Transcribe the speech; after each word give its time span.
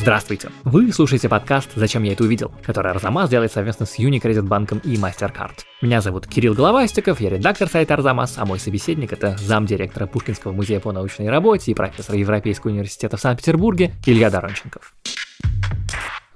Здравствуйте! 0.00 0.48
Вы 0.62 0.92
слушаете 0.92 1.28
подкаст 1.28 1.70
«Зачем 1.74 2.04
я 2.04 2.12
это 2.12 2.22
увидел», 2.22 2.52
который 2.62 2.92
Арзамас 2.92 3.28
делает 3.28 3.50
совместно 3.50 3.84
с 3.84 3.98
Unicredit 3.98 4.42
банком 4.42 4.78
и 4.78 4.94
MasterCard. 4.94 5.64
Меня 5.82 6.00
зовут 6.00 6.28
Кирилл 6.28 6.54
Головастиков, 6.54 7.20
я 7.20 7.30
редактор 7.30 7.68
сайта 7.68 7.94
Арзамас, 7.94 8.38
а 8.38 8.46
мой 8.46 8.60
собеседник– 8.60 9.12
это 9.14 9.36
замдиректора 9.36 10.06
Пушкинского 10.06 10.52
музея 10.52 10.78
по 10.78 10.92
научной 10.92 11.28
работе 11.28 11.72
и 11.72 11.74
профессор 11.74 12.14
Европейского 12.14 12.70
университета 12.70 13.16
в 13.16 13.20
Санкт-Петербурге 13.20 13.92
Илья 14.06 14.30
Доронченков. 14.30 14.94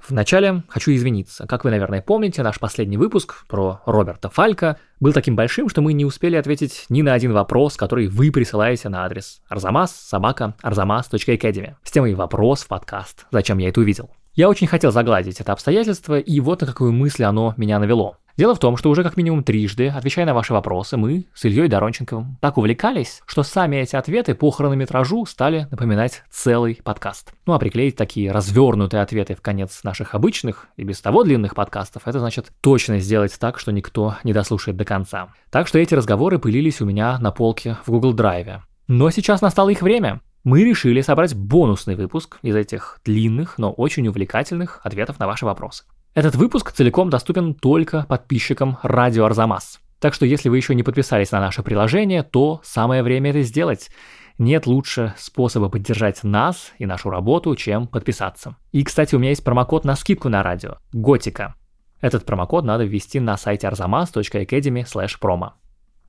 Вначале 0.07 0.63
хочу 0.67 0.93
извиниться. 0.93 1.47
Как 1.47 1.63
вы, 1.63 1.71
наверное, 1.71 2.01
помните, 2.01 2.43
наш 2.43 2.59
последний 2.59 2.97
выпуск 2.97 3.45
про 3.47 3.81
Роберта 3.85 4.29
Фалька 4.29 4.77
был 4.99 5.13
таким 5.13 5.35
большим, 5.35 5.69
что 5.69 5.81
мы 5.81 5.93
не 5.93 6.05
успели 6.05 6.35
ответить 6.35 6.85
ни 6.89 7.01
на 7.01 7.13
один 7.13 7.33
вопрос, 7.33 7.77
который 7.77 8.07
вы 8.07 8.31
присылаете 8.31 8.89
на 8.89 9.05
адрес 9.05 9.41
arzamas 9.49 9.87
собака 9.87 10.55
arzamas.academy 10.61 11.75
с 11.83 11.91
темой 11.91 12.13
«Вопрос 12.15 12.63
в 12.63 12.67
подкаст. 12.67 13.25
Зачем 13.31 13.57
я 13.57 13.69
это 13.69 13.79
увидел?». 13.81 14.09
Я 14.35 14.49
очень 14.49 14.65
хотел 14.65 14.91
загладить 14.91 15.39
это 15.39 15.51
обстоятельство, 15.51 16.17
и 16.17 16.39
вот 16.39 16.61
на 16.61 16.67
какую 16.67 16.91
мысль 16.91 17.23
оно 17.23 17.53
меня 17.55 17.77
навело. 17.77 18.17
Дело 18.35 18.55
в 18.55 18.59
том, 18.59 18.77
что 18.77 18.89
уже 18.89 19.03
как 19.03 19.15
минимум 19.15 19.43
трижды, 19.43 19.89
отвечая 19.89 20.25
на 20.25 20.33
ваши 20.33 20.53
вопросы, 20.53 20.97
мы 20.97 21.27
с 21.35 21.45
Ильей 21.45 21.67
Доронченковым 21.67 22.39
так 22.41 22.57
увлекались, 22.57 23.21
что 23.27 23.43
сами 23.43 23.75
эти 23.75 23.95
ответы 23.95 24.33
по 24.33 24.49
хронометражу 24.49 25.27
стали 25.27 25.67
напоминать 25.69 26.23
целый 26.31 26.81
подкаст. 26.83 27.31
Ну 27.45 27.53
а 27.53 27.59
приклеить 27.59 27.95
такие 27.95 28.31
развернутые 28.31 29.03
ответы 29.03 29.35
в 29.35 29.41
конец 29.41 29.83
наших 29.83 30.15
обычных 30.15 30.65
и 30.77 30.83
без 30.83 30.99
того 30.99 31.23
длинных 31.23 31.53
подкастов, 31.53 32.07
это 32.07 32.17
значит 32.17 32.51
точно 32.61 32.97
сделать 32.97 33.37
так, 33.39 33.59
что 33.59 33.71
никто 33.71 34.15
не 34.23 34.33
дослушает 34.33 34.77
до 34.77 34.83
конца. 34.83 35.29
Так 35.51 35.67
что 35.67 35.77
эти 35.77 35.93
разговоры 35.93 36.39
пылились 36.39 36.81
у 36.81 36.85
меня 36.85 37.19
на 37.19 37.29
полке 37.29 37.77
в 37.85 37.91
Google 37.91 38.15
Drive. 38.15 38.61
Но 38.87 39.11
сейчас 39.11 39.41
настало 39.41 39.69
их 39.69 39.83
время. 39.83 40.21
Мы 40.43 40.65
решили 40.65 40.99
собрать 40.99 41.33
бонусный 41.35 41.95
выпуск 41.95 42.39
из 42.41 42.55
этих 42.55 42.99
длинных, 43.05 43.57
но 43.57 43.71
очень 43.71 44.07
увлекательных 44.09 44.81
ответов 44.83 45.17
на 45.17 45.27
ваши 45.27 45.45
вопросы. 45.45 45.85
Этот 46.13 46.35
выпуск 46.35 46.73
целиком 46.73 47.09
доступен 47.09 47.53
только 47.53 48.05
подписчикам 48.09 48.77
Радио 48.83 49.23
Арзамас. 49.23 49.79
Так 49.99 50.13
что 50.13 50.25
если 50.25 50.49
вы 50.49 50.57
еще 50.57 50.75
не 50.75 50.83
подписались 50.83 51.31
на 51.31 51.39
наше 51.39 51.63
приложение, 51.63 52.23
то 52.23 52.59
самое 52.61 53.03
время 53.03 53.29
это 53.29 53.41
сделать. 53.41 53.89
Нет 54.37 54.67
лучше 54.67 55.13
способа 55.17 55.69
поддержать 55.69 56.25
нас 56.25 56.73
и 56.77 56.85
нашу 56.85 57.09
работу, 57.09 57.55
чем 57.55 57.87
подписаться. 57.87 58.57
И, 58.73 58.83
кстати, 58.83 59.15
у 59.15 59.19
меня 59.19 59.29
есть 59.29 59.45
промокод 59.45 59.85
на 59.85 59.95
скидку 59.95 60.27
на 60.27 60.43
радио– 60.43 60.75
Готика. 60.91 61.55
Этот 62.01 62.25
промокод 62.25 62.65
надо 62.65 62.83
ввести 62.83 63.21
на 63.21 63.37
сайте 63.37 63.67
arzamas.academy 63.67 64.83
promo. 65.21 65.51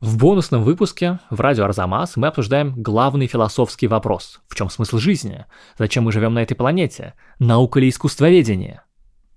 В 0.00 0.18
бонусном 0.18 0.64
выпуске 0.64 1.20
в 1.30 1.40
радио 1.40 1.64
Арзамас 1.64 2.16
мы 2.16 2.26
обсуждаем 2.26 2.74
главный 2.76 3.26
философский 3.26 3.86
вопрос. 3.86 4.40
В 4.48 4.54
чем 4.54 4.68
смысл 4.68 4.98
жизни? 4.98 5.46
Зачем 5.78 6.04
мы 6.04 6.12
живем 6.12 6.34
на 6.34 6.42
этой 6.42 6.54
планете? 6.54 7.14
Наука 7.38 7.78
или 7.78 7.88
искусствоведение? 7.88 8.82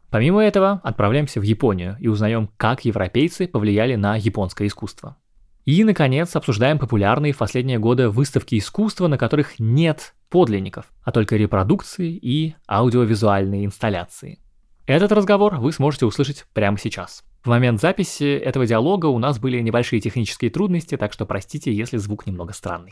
Помимо 0.10 0.44
этого, 0.44 0.82
отправляемся 0.84 1.40
в 1.40 1.44
Японию 1.44 1.96
и 2.00 2.08
узнаем, 2.08 2.50
как 2.58 2.86
европейцы 2.86 3.48
повлияли 3.48 3.96
на 3.96 4.16
японское 4.16 4.68
искусство. 4.68 5.18
И, 5.64 5.84
наконец, 5.84 6.36
обсуждаем 6.36 6.80
популярные 6.80 7.34
в 7.34 7.38
последние 7.38 7.78
годы 7.78 8.10
выставки 8.10 8.58
искусства, 8.58 9.08
на 9.08 9.18
которых 9.18 9.60
нет 9.60 10.16
подлинников, 10.30 10.86
а 11.04 11.12
только 11.12 11.36
репродукции 11.36 12.12
и 12.12 12.56
аудиовизуальные 12.68 13.66
инсталляции. 13.66 14.40
Этот 14.86 15.12
разговор 15.12 15.58
вы 15.58 15.74
сможете 15.74 16.06
услышать 16.06 16.46
прямо 16.54 16.78
сейчас. 16.78 17.26
В 17.48 17.50
момент 17.50 17.80
записи 17.80 18.38
этого 18.38 18.66
диалога 18.66 19.06
у 19.06 19.20
нас 19.20 19.40
были 19.40 19.62
небольшие 19.62 20.02
технические 20.02 20.52
трудности, 20.52 20.98
так 20.98 21.14
что 21.14 21.26
простите, 21.26 21.72
если 21.72 21.96
звук 21.96 22.28
немного 22.28 22.52
странный. 22.52 22.92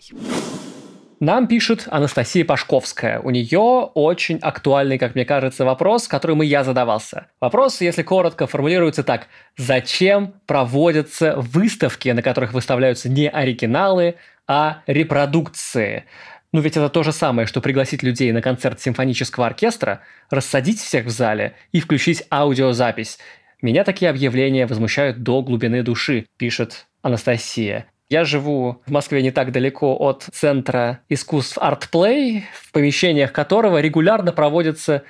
Нам 1.19 1.47
пишет 1.49 1.89
Анастасия 1.91 2.45
Пашковская. 2.45 3.19
У 3.19 3.31
нее 3.31 3.59
очень 3.59 4.37
актуальный, 4.37 4.97
как 4.97 5.13
мне 5.13 5.25
кажется, 5.25 5.65
вопрос, 5.65 6.07
которым 6.07 6.41
и 6.41 6.45
я 6.45 6.63
задавался. 6.63 7.27
Вопрос, 7.41 7.81
если 7.81 8.01
коротко, 8.01 8.47
формулируется 8.47 9.03
так. 9.03 9.27
Зачем 9.57 10.35
проводятся 10.45 11.35
выставки, 11.35 12.07
на 12.07 12.21
которых 12.21 12.53
выставляются 12.53 13.09
не 13.09 13.27
оригиналы, 13.27 14.15
а 14.47 14.83
репродукции? 14.87 16.05
Ну 16.53 16.61
ведь 16.61 16.77
это 16.77 16.87
то 16.87 17.03
же 17.03 17.11
самое, 17.11 17.45
что 17.45 17.59
пригласить 17.59 18.03
людей 18.03 18.31
на 18.31 18.41
концерт 18.41 18.79
симфонического 18.79 19.47
оркестра, 19.47 19.99
рассадить 20.29 20.79
всех 20.79 21.07
в 21.07 21.09
зале 21.09 21.55
и 21.73 21.81
включить 21.81 22.23
аудиозапись. 22.31 23.19
Меня 23.65 23.83
такие 23.83 24.11
объявления 24.11 24.67
возмущают 24.67 25.23
до 25.23 25.41
глубины 25.41 25.81
души, 25.81 26.27
пишет 26.37 26.85
Анастасия. 27.01 27.87
Я 28.09 28.23
живу 28.23 28.83
в 28.85 28.91
Москве 28.91 29.23
не 29.23 29.31
так 29.31 29.51
далеко 29.51 29.97
от 29.97 30.21
Центра 30.31 30.99
искусств 31.09 31.57
ArtPlay, 31.57 32.43
в 32.53 32.71
помещениях 32.71 33.31
которого 33.33 33.81
регулярно 33.81 34.31
проводятся 34.33 35.01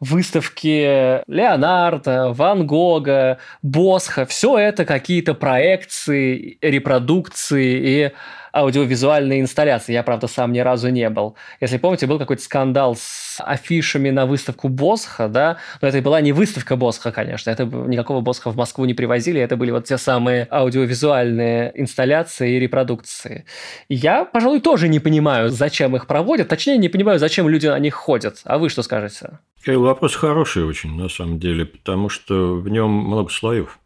выставки 0.00 1.22
Леонардо, 1.26 2.34
Ван 2.34 2.66
Гога, 2.66 3.38
Босха. 3.62 4.26
Все 4.26 4.58
это 4.58 4.84
какие-то 4.84 5.32
проекции, 5.32 6.58
репродукции 6.60 8.04
и 8.04 8.12
аудиовизуальные 8.54 9.40
инсталляции. 9.40 9.92
Я, 9.92 10.02
правда, 10.02 10.28
сам 10.28 10.52
ни 10.52 10.60
разу 10.60 10.88
не 10.90 11.10
был. 11.10 11.36
Если 11.60 11.76
помните, 11.78 12.06
был 12.06 12.18
какой-то 12.18 12.42
скандал 12.42 12.96
с 12.96 13.42
афишами 13.44 14.10
на 14.10 14.26
выставку 14.26 14.68
Босха, 14.68 15.28
да, 15.28 15.58
но 15.82 15.88
это 15.88 16.00
была 16.00 16.20
не 16.20 16.32
выставка 16.32 16.76
Босха, 16.76 17.10
конечно, 17.10 17.50
это 17.50 17.64
никакого 17.64 18.20
Босха 18.20 18.50
в 18.50 18.56
Москву 18.56 18.84
не 18.84 18.94
привозили, 18.94 19.40
это 19.40 19.56
были 19.56 19.72
вот 19.72 19.84
те 19.86 19.98
самые 19.98 20.46
аудиовизуальные 20.50 21.72
инсталляции 21.74 22.56
и 22.56 22.60
репродукции. 22.60 23.44
Я, 23.88 24.24
пожалуй, 24.24 24.60
тоже 24.60 24.88
не 24.88 25.00
понимаю, 25.00 25.50
зачем 25.50 25.96
их 25.96 26.06
проводят, 26.06 26.48
точнее, 26.48 26.76
не 26.76 26.88
понимаю, 26.88 27.18
зачем 27.18 27.48
люди 27.48 27.66
на 27.66 27.78
них 27.78 27.94
ходят. 27.94 28.40
А 28.44 28.58
вы 28.58 28.68
что 28.68 28.82
скажете? 28.82 29.38
Кирилл, 29.64 29.82
вопрос 29.82 30.14
хороший 30.14 30.64
очень, 30.64 30.96
на 30.96 31.08
самом 31.08 31.38
деле, 31.38 31.64
потому 31.64 32.08
что 32.08 32.54
в 32.54 32.68
нем 32.68 32.90
много 32.90 33.30
слоев. 33.30 33.78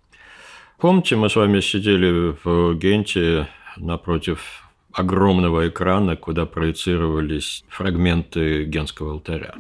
Помните, 0.79 1.17
мы 1.17 1.29
с 1.29 1.37
вами 1.37 1.61
сидели 1.61 2.37
в 2.45 2.75
Генте 2.75 3.49
напротив 3.81 4.69
огромного 4.93 5.69
экрана, 5.69 6.17
куда 6.17 6.47
проецировались 6.47 7.65
фрагменты 7.69 8.65
Генского 8.65 9.13
алтаря. 9.13 9.55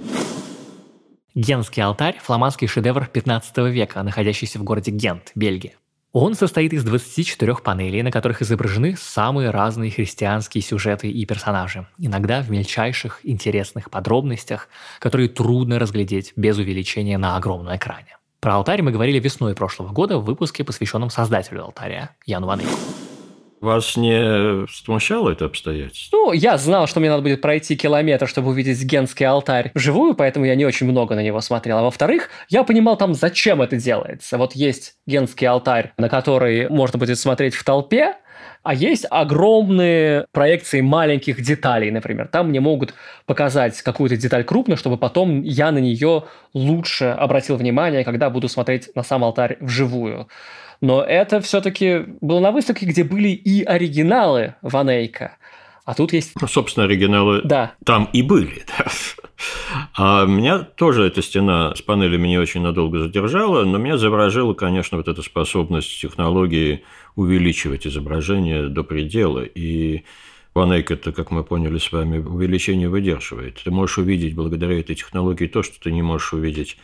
Генский 1.34 1.82
алтарь– 1.82 2.18
фламандский 2.22 2.66
шедевр 2.66 3.06
15 3.06 3.58
века, 3.72 4.02
находящийся 4.02 4.58
в 4.58 4.64
городе 4.64 4.90
Гент, 4.90 5.30
Бельгия. 5.34 5.74
Он 6.12 6.34
состоит 6.34 6.72
из 6.72 6.84
24 6.84 7.56
панелей, 7.56 8.02
на 8.02 8.10
которых 8.10 8.40
изображены 8.40 8.96
самые 8.96 9.50
разные 9.50 9.90
христианские 9.90 10.62
сюжеты 10.62 11.10
и 11.10 11.26
персонажи, 11.26 11.86
иногда 11.98 12.40
в 12.40 12.50
мельчайших 12.50 13.20
интересных 13.24 13.90
подробностях, 13.90 14.68
которые 15.00 15.28
трудно 15.28 15.78
разглядеть 15.78 16.32
без 16.34 16.56
увеличения 16.56 17.18
на 17.18 17.36
огромном 17.36 17.76
экране. 17.76 18.16
Про 18.40 18.54
алтарь 18.54 18.82
мы 18.82 18.90
говорили 18.90 19.20
весной 19.20 19.54
прошлого 19.54 19.92
года 19.92 20.18
в 20.18 20.24
выпуске, 20.24 20.64
посвященном 20.64 21.10
создателю 21.10 21.64
алтаря 21.64 22.16
Яну 22.24 22.46
Ванейку. 22.46 22.72
Вас 23.60 23.96
не 23.96 24.66
смущало 24.68 25.30
это 25.30 25.46
обстоятельство? 25.46 26.16
Ну, 26.16 26.32
я 26.32 26.58
знал, 26.58 26.86
что 26.86 27.00
мне 27.00 27.10
надо 27.10 27.22
будет 27.22 27.40
пройти 27.40 27.76
километр, 27.76 28.28
чтобы 28.28 28.50
увидеть 28.50 28.82
генский 28.84 29.26
алтарь 29.26 29.70
вживую, 29.74 30.14
поэтому 30.14 30.46
я 30.46 30.54
не 30.54 30.64
очень 30.64 30.86
много 30.86 31.14
на 31.14 31.22
него 31.22 31.40
смотрел. 31.40 31.78
А 31.78 31.82
во-вторых, 31.82 32.30
я 32.48 32.62
понимал 32.64 32.96
там, 32.96 33.14
зачем 33.14 33.60
это 33.62 33.76
делается. 33.76 34.38
Вот 34.38 34.54
есть 34.54 34.94
генский 35.06 35.46
алтарь, 35.46 35.92
на 35.98 36.08
который 36.08 36.68
можно 36.68 36.98
будет 36.98 37.18
смотреть 37.18 37.54
в 37.54 37.64
толпе, 37.64 38.16
а 38.62 38.74
есть 38.74 39.06
огромные 39.10 40.26
проекции 40.32 40.80
маленьких 40.80 41.40
деталей, 41.42 41.90
например. 41.90 42.28
Там 42.28 42.48
мне 42.48 42.60
могут 42.60 42.94
показать 43.26 43.80
какую-то 43.82 44.16
деталь 44.16 44.44
крупно, 44.44 44.76
чтобы 44.76 44.96
потом 44.96 45.42
я 45.42 45.70
на 45.72 45.78
нее 45.78 46.24
лучше 46.54 47.06
обратил 47.06 47.56
внимание, 47.56 48.04
когда 48.04 48.30
буду 48.30 48.48
смотреть 48.48 48.94
на 48.94 49.02
сам 49.02 49.24
алтарь 49.24 49.56
вживую. 49.60 50.28
Но 50.80 51.02
это 51.02 51.40
все-таки 51.40 52.04
было 52.20 52.40
на 52.40 52.52
выставке, 52.52 52.86
где 52.86 53.04
были 53.04 53.28
и 53.28 53.64
оригиналы 53.64 54.54
Ванейка. 54.62 55.36
А 55.84 55.94
тут 55.94 56.12
есть... 56.12 56.32
Ну, 56.40 56.46
собственно, 56.46 56.84
оригиналы 56.84 57.40
да. 57.44 57.72
там 57.84 58.10
и 58.12 58.22
были. 58.22 58.64
Да. 58.78 58.84
А 59.94 60.26
меня 60.26 60.58
тоже 60.60 61.04
эта 61.04 61.22
стена 61.22 61.74
с 61.74 61.82
панелями 61.82 62.28
не 62.28 62.38
очень 62.38 62.60
надолго 62.60 62.98
задержала, 62.98 63.64
но 63.64 63.78
меня 63.78 63.98
заворожила, 63.98 64.54
конечно, 64.54 64.96
вот 64.96 65.08
эта 65.08 65.22
способность 65.22 66.00
технологии 66.00 66.84
увеличивать 67.16 67.86
изображение 67.86 68.68
до 68.68 68.82
предела. 68.82 69.42
И 69.42 70.04
Ванейк 70.54 70.90
это, 70.90 71.12
как 71.12 71.30
мы 71.30 71.44
поняли 71.44 71.78
с 71.78 71.92
вами, 71.92 72.18
увеличение 72.18 72.88
выдерживает. 72.88 73.60
Ты 73.62 73.70
можешь 73.70 73.98
увидеть 73.98 74.34
благодаря 74.34 74.78
этой 74.78 74.96
технологии 74.96 75.46
то, 75.46 75.62
что 75.62 75.80
ты 75.80 75.92
не 75.92 76.02
можешь 76.02 76.32
увидеть 76.32 76.76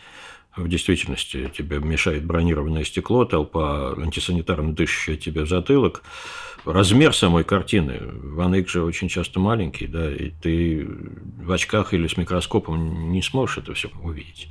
в 0.55 0.69
действительности 0.69 1.51
тебе 1.55 1.79
мешает 1.79 2.23
бронированное 2.23 2.85
стекло, 2.85 3.25
толпа 3.25 3.93
антисанитарно 3.93 4.73
дышащая 4.73 5.17
тебе 5.17 5.43
в 5.43 5.49
затылок. 5.49 6.03
Размер 6.65 7.13
самой 7.15 7.43
картины. 7.43 7.99
Ван 8.01 8.55
же 8.67 8.83
очень 8.83 9.09
часто 9.09 9.39
маленький, 9.39 9.87
да, 9.87 10.11
и 10.11 10.29
ты 10.29 10.87
в 10.87 11.51
очках 11.51 11.93
или 11.93 12.07
с 12.07 12.17
микроскопом 12.17 13.11
не 13.11 13.21
сможешь 13.21 13.57
это 13.59 13.73
все 13.73 13.89
увидеть. 14.01 14.47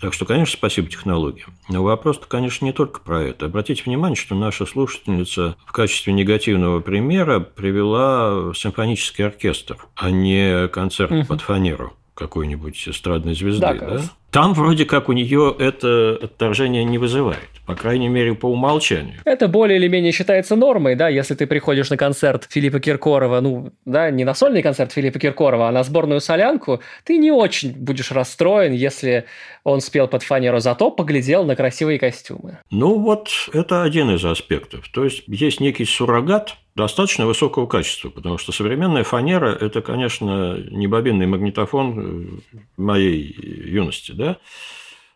Так 0.00 0.14
что, 0.14 0.24
конечно, 0.24 0.56
спасибо 0.56 0.88
технологиям. 0.88 1.52
Но 1.68 1.82
вопрос-то, 1.82 2.26
конечно, 2.26 2.64
не 2.64 2.72
только 2.72 3.00
про 3.00 3.22
это. 3.22 3.46
Обратите 3.46 3.82
внимание, 3.84 4.16
что 4.16 4.34
наша 4.34 4.66
слушательница 4.66 5.56
в 5.66 5.72
качестве 5.72 6.12
негативного 6.12 6.80
примера 6.80 7.40
привела 7.40 8.54
симфонический 8.54 9.26
оркестр, 9.26 9.76
а 9.96 10.10
не 10.10 10.68
концерт 10.68 11.12
угу. 11.12 11.26
под 11.26 11.40
фанеру 11.40 11.94
какой-нибудь 12.14 12.88
эстрадной 12.88 13.34
звезды, 13.34 13.60
да? 13.60 13.74
да? 13.74 14.02
Там 14.30 14.54
вроде 14.54 14.84
как 14.84 15.08
у 15.08 15.12
нее 15.12 15.54
это 15.58 16.18
отторжение 16.22 16.84
не 16.84 16.98
вызывает, 16.98 17.48
по 17.66 17.74
крайней 17.74 18.08
мере, 18.08 18.34
по 18.34 18.46
умолчанию. 18.46 19.18
Это 19.24 19.48
более 19.48 19.78
или 19.78 19.88
менее 19.88 20.12
считается 20.12 20.54
нормой, 20.56 20.94
да, 20.94 21.08
если 21.08 21.34
ты 21.34 21.46
приходишь 21.46 21.90
на 21.90 21.96
концерт 21.96 22.46
Филиппа 22.48 22.78
Киркорова, 22.78 23.40
ну, 23.40 23.72
да, 23.84 24.10
не 24.10 24.24
на 24.24 24.34
сольный 24.34 24.62
концерт 24.62 24.92
Филиппа 24.92 25.18
Киркорова, 25.18 25.68
а 25.68 25.72
на 25.72 25.82
сборную 25.82 26.20
солянку, 26.20 26.80
ты 27.04 27.18
не 27.18 27.32
очень 27.32 27.72
будешь 27.72 28.12
расстроен, 28.12 28.72
если 28.72 29.24
он 29.64 29.80
спел 29.80 30.06
под 30.06 30.22
фанеру, 30.22 30.60
зато 30.60 30.90
поглядел 30.90 31.44
на 31.44 31.56
красивые 31.56 31.98
костюмы. 31.98 32.58
Ну, 32.70 32.98
вот 32.98 33.28
это 33.52 33.82
один 33.82 34.10
из 34.14 34.24
аспектов. 34.24 34.88
То 34.88 35.04
есть, 35.04 35.24
есть 35.26 35.60
некий 35.60 35.84
суррогат, 35.84 36.56
достаточно 36.80 37.26
высокого 37.26 37.66
качества, 37.66 38.08
потому 38.08 38.38
что 38.38 38.52
современная 38.52 39.04
фанера– 39.04 39.56
это, 39.60 39.82
конечно, 39.82 40.56
не 40.70 40.86
бобинный 40.86 41.26
магнитофон 41.26 42.42
моей 42.78 43.36
юности, 43.38 44.12
да, 44.12 44.38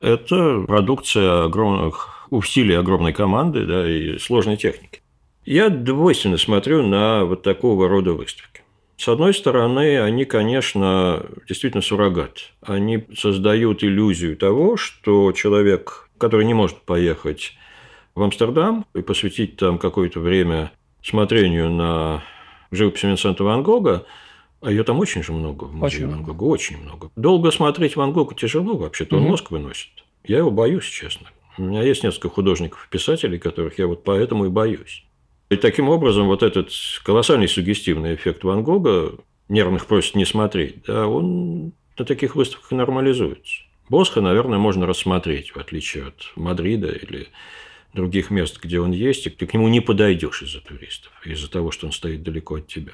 это 0.00 0.62
продукция 0.66 1.44
огромных 1.44 2.28
усилий 2.30 2.74
огромной 2.74 3.14
команды 3.14 3.64
да, 3.64 3.90
и 3.90 4.18
сложной 4.18 4.58
техники. 4.58 5.00
Я 5.46 5.70
двойственно 5.70 6.36
смотрю 6.36 6.86
на 6.86 7.24
вот 7.24 7.42
такого 7.42 7.88
рода 7.88 8.12
выставки. 8.12 8.60
С 8.96 9.08
одной 9.08 9.32
стороны, 9.32 10.00
они, 10.00 10.26
конечно, 10.26 11.24
действительно 11.48 11.82
суррогат. 11.82 12.52
Они 12.60 13.06
создают 13.16 13.82
иллюзию 13.82 14.36
того, 14.36 14.76
что 14.76 15.32
человек, 15.32 16.10
который 16.18 16.44
не 16.44 16.54
может 16.54 16.82
поехать 16.82 17.54
в 18.14 18.22
Амстердам 18.22 18.84
и 18.94 19.00
посвятить 19.00 19.56
там 19.56 19.78
какое-то 19.78 20.20
время 20.20 20.70
смотрению 21.04 21.70
на 21.70 22.24
живопись 22.70 23.02
Винсента 23.02 23.44
Ван 23.44 23.62
Гога, 23.62 24.06
а 24.60 24.70
ее 24.70 24.82
там 24.82 24.98
очень 24.98 25.22
же 25.22 25.32
много 25.32 25.64
в 25.64 25.74
музее 25.74 26.06
очень 26.06 26.16
Ван 26.16 26.24
Гога, 26.24 26.44
очень 26.44 26.78
много. 26.78 27.10
Долго 27.16 27.50
смотреть 27.50 27.96
Ван 27.96 28.12
Гога 28.12 28.34
тяжело 28.34 28.76
вообще-то, 28.76 29.16
он 29.16 29.22
угу. 29.22 29.30
мозг 29.30 29.50
выносит. 29.50 29.90
Я 30.24 30.38
его 30.38 30.50
боюсь, 30.50 30.86
честно. 30.86 31.28
У 31.58 31.62
меня 31.62 31.82
есть 31.82 32.02
несколько 32.02 32.30
художников 32.30 32.86
и 32.86 32.90
писателей, 32.90 33.38
которых 33.38 33.78
я 33.78 33.86
вот 33.86 34.02
поэтому 34.02 34.46
и 34.46 34.48
боюсь. 34.48 35.04
И 35.50 35.56
таким 35.56 35.88
образом 35.88 36.26
вот 36.26 36.42
этот 36.42 36.70
колоссальный 37.04 37.48
сугестивный 37.48 38.14
эффект 38.14 38.42
Ван 38.42 38.64
Гога, 38.64 39.12
нервных 39.48 39.86
просит 39.86 40.14
не 40.14 40.24
смотреть, 40.24 40.82
да, 40.86 41.06
он 41.06 41.72
на 41.98 42.04
таких 42.04 42.34
выставках 42.34 42.70
нормализуется. 42.72 43.62
Босха, 43.90 44.22
наверное, 44.22 44.58
можно 44.58 44.86
рассмотреть, 44.86 45.50
в 45.54 45.58
отличие 45.58 46.08
от 46.08 46.32
Мадрида 46.36 46.88
или 46.88 47.28
других 47.94 48.30
мест, 48.30 48.60
где 48.62 48.80
он 48.80 48.92
есть, 48.92 49.26
и 49.26 49.30
ты 49.30 49.46
к 49.46 49.54
нему 49.54 49.68
не 49.68 49.80
подойдешь 49.80 50.42
из-за 50.42 50.60
туристов, 50.60 51.12
из-за 51.24 51.50
того, 51.50 51.70
что 51.70 51.86
он 51.86 51.92
стоит 51.92 52.22
далеко 52.22 52.56
от 52.56 52.66
тебя. 52.66 52.92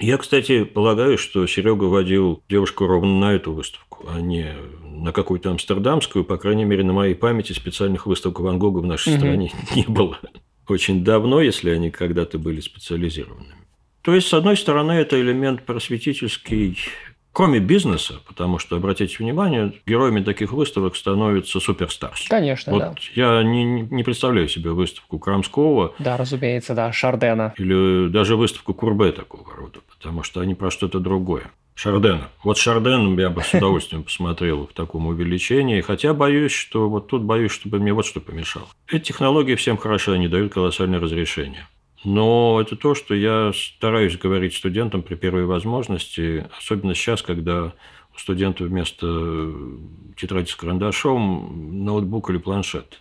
Я, 0.00 0.16
кстати, 0.16 0.64
полагаю, 0.64 1.18
что 1.18 1.46
Серега 1.46 1.84
водил 1.84 2.42
девушку 2.48 2.86
ровно 2.86 3.20
на 3.20 3.34
эту 3.34 3.52
выставку, 3.52 4.06
а 4.08 4.18
не 4.18 4.54
на 4.82 5.12
какую-то 5.12 5.50
амстердамскую. 5.50 6.24
По 6.24 6.38
крайней 6.38 6.64
мере, 6.64 6.82
на 6.84 6.94
моей 6.94 7.14
памяти 7.14 7.52
специальных 7.52 8.06
выставок 8.06 8.40
Ван 8.40 8.58
Гога 8.58 8.78
в 8.78 8.86
нашей 8.86 9.12
угу. 9.12 9.20
стране 9.20 9.52
не 9.76 9.84
было. 9.86 10.18
Очень 10.66 11.04
давно, 11.04 11.42
если 11.42 11.68
они 11.70 11.90
когда-то 11.90 12.38
были 12.38 12.60
специализированными. 12.60 13.54
То 14.02 14.14
есть, 14.14 14.28
с 14.28 14.34
одной 14.34 14.56
стороны, 14.56 14.92
это 14.92 15.20
элемент 15.20 15.66
просветительский 15.66 16.78
Кроме 17.32 17.60
бизнеса, 17.60 18.20
потому 18.26 18.58
что, 18.58 18.76
обратите 18.76 19.16
внимание, 19.18 19.72
героями 19.86 20.22
таких 20.22 20.52
выставок 20.52 20.96
становятся 20.96 21.60
суперстарс. 21.60 22.26
Конечно, 22.28 22.72
вот 22.72 22.80
да. 22.80 22.94
Я 23.14 23.42
не, 23.42 23.82
не 23.82 24.02
представляю 24.02 24.48
себе 24.48 24.70
выставку 24.70 25.18
Крамского. 25.18 25.94
Да, 26.00 26.16
разумеется, 26.16 26.74
да, 26.74 26.92
Шардена. 26.92 27.54
Или 27.56 28.08
даже 28.08 28.36
выставку 28.36 28.74
Курбе 28.74 29.12
такого 29.12 29.54
рода, 29.54 29.78
потому 29.96 30.24
что 30.24 30.40
они 30.40 30.54
про 30.54 30.70
что-то 30.70 30.98
другое. 30.98 31.50
Шардена. 31.76 32.28
Вот 32.42 32.58
Шарден 32.58 33.18
я 33.18 33.30
бы 33.30 33.42
с 33.42 33.54
удовольствием 33.54 34.02
посмотрел 34.02 34.66
в 34.66 34.74
таком 34.74 35.06
увеличении, 35.06 35.80
хотя 35.80 36.12
боюсь, 36.12 36.52
что 36.52 36.90
вот 36.90 37.06
тут 37.06 37.22
боюсь, 37.22 37.52
чтобы 37.52 37.78
мне 37.78 37.94
вот 37.94 38.04
что 38.04 38.20
помешало. 38.20 38.66
Эти 38.88 39.04
технологии 39.04 39.54
всем 39.54 39.78
хорошо, 39.78 40.12
они 40.12 40.28
дают 40.28 40.52
колоссальное 40.52 41.00
разрешение. 41.00 41.66
Но 42.02 42.58
это 42.60 42.76
то, 42.76 42.94
что 42.94 43.14
я 43.14 43.52
стараюсь 43.54 44.16
говорить 44.16 44.54
студентам 44.54 45.02
при 45.02 45.16
первой 45.16 45.44
возможности, 45.44 46.46
особенно 46.56 46.94
сейчас, 46.94 47.22
когда 47.22 47.74
у 48.14 48.18
студента 48.18 48.64
вместо 48.64 49.52
тетради 50.16 50.48
с 50.48 50.56
карандашом 50.56 51.84
ноутбук 51.84 52.30
или 52.30 52.38
планшет. 52.38 53.00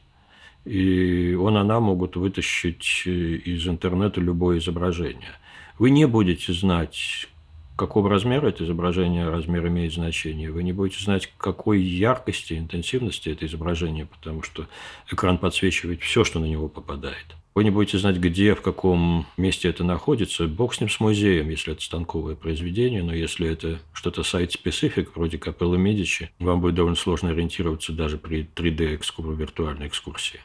И 0.65 1.33
он, 1.39 1.55
она 1.55 1.79
могут 1.79 2.17
вытащить 2.17 3.03
из 3.05 3.67
интернета 3.67 4.19
любое 4.19 4.59
изображение. 4.59 5.31
Вы 5.77 5.91
не 5.91 6.05
будете 6.05 6.51
знать, 6.51 7.29
какого 7.77 8.09
размера 8.09 8.47
это 8.47 8.65
изображение, 8.65 9.29
размер 9.29 9.65
имеет 9.67 9.93
значение. 9.93 10.51
Вы 10.51 10.63
не 10.63 10.73
будете 10.73 11.01
знать, 11.01 11.31
какой 11.37 11.81
яркости, 11.81 12.55
интенсивности 12.55 13.29
это 13.29 13.45
изображение, 13.45 14.05
потому 14.05 14.43
что 14.43 14.67
экран 15.09 15.37
подсвечивает 15.37 16.01
все, 16.01 16.25
что 16.25 16.39
на 16.39 16.45
него 16.45 16.67
попадает. 16.67 17.37
Вы 17.59 17.65
не 17.65 17.71
будете 17.71 17.97
знать, 17.97 18.15
где, 18.15 18.55
в 18.55 18.61
каком 18.61 19.27
месте 19.35 19.67
это 19.67 19.83
находится. 19.83 20.47
Бог 20.47 20.73
с 20.73 20.79
ним 20.79 20.89
с 20.89 21.01
музеем, 21.01 21.49
если 21.49 21.73
это 21.73 21.81
станковое 21.81 22.37
произведение, 22.37 23.03
но 23.03 23.13
если 23.13 23.49
это 23.49 23.79
что-то 23.91 24.23
сайт-специфик, 24.23 25.13
вроде 25.13 25.37
Капеллы 25.37 25.77
Медичи, 25.77 26.31
вам 26.39 26.61
будет 26.61 26.75
довольно 26.75 26.95
сложно 26.95 27.31
ориентироваться 27.31 27.91
даже 27.91 28.17
при 28.17 28.47
3D-экскурсии, 28.55 29.35
виртуальной 29.35 29.87
экскурсии. 29.87 30.39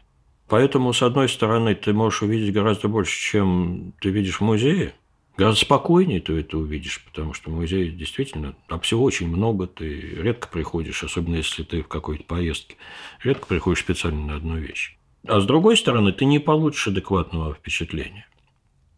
Поэтому, 0.49 0.93
с 0.93 1.03
одной 1.03 1.29
стороны, 1.29 1.77
ты 1.77 1.93
можешь 1.93 2.23
увидеть 2.23 2.53
гораздо 2.53 2.89
больше, 2.89 3.17
чем 3.17 3.93
ты 4.01 4.11
видишь 4.11 4.39
в 4.39 4.41
музее. 4.41 4.93
Гораздо 5.37 5.61
спокойнее 5.67 6.19
ты 6.19 6.33
это 6.41 6.59
увидишь, 6.59 7.05
потому 7.05 7.33
что 7.33 7.49
в 7.49 7.55
музее 7.55 7.93
действительно 7.93 8.57
там 8.67 8.81
всего 8.81 9.05
очень 9.05 9.29
много, 9.29 9.69
ты 9.69 10.01
редко 10.17 10.49
приходишь, 10.49 11.05
особенно 11.05 11.37
если 11.37 11.63
ты 11.63 11.83
в 11.83 11.87
какой-то 11.87 12.25
поездке, 12.25 12.75
редко 13.23 13.47
приходишь 13.47 13.83
специально 13.83 14.27
на 14.27 14.35
одну 14.35 14.57
вещь. 14.57 14.99
А 15.26 15.41
с 15.41 15.47
другой 15.47 15.76
стороны, 15.76 16.12
ты 16.12 16.25
не 16.26 16.38
получишь 16.38 16.88
адекватного 16.88 17.55
впечатления. 17.55 18.26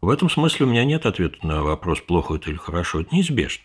В 0.01 0.09
этом 0.09 0.29
смысле 0.29 0.67
у 0.67 0.69
меня 0.69 0.85
нет 0.85 1.07
ответа 1.07 1.45
на 1.47 1.63
вопрос, 1.63 2.01
плохо 2.01 2.35
это 2.35 2.51
или 2.51 2.57
хорошо. 2.57 3.01
Это 3.01 3.15
неизбежно. 3.15 3.65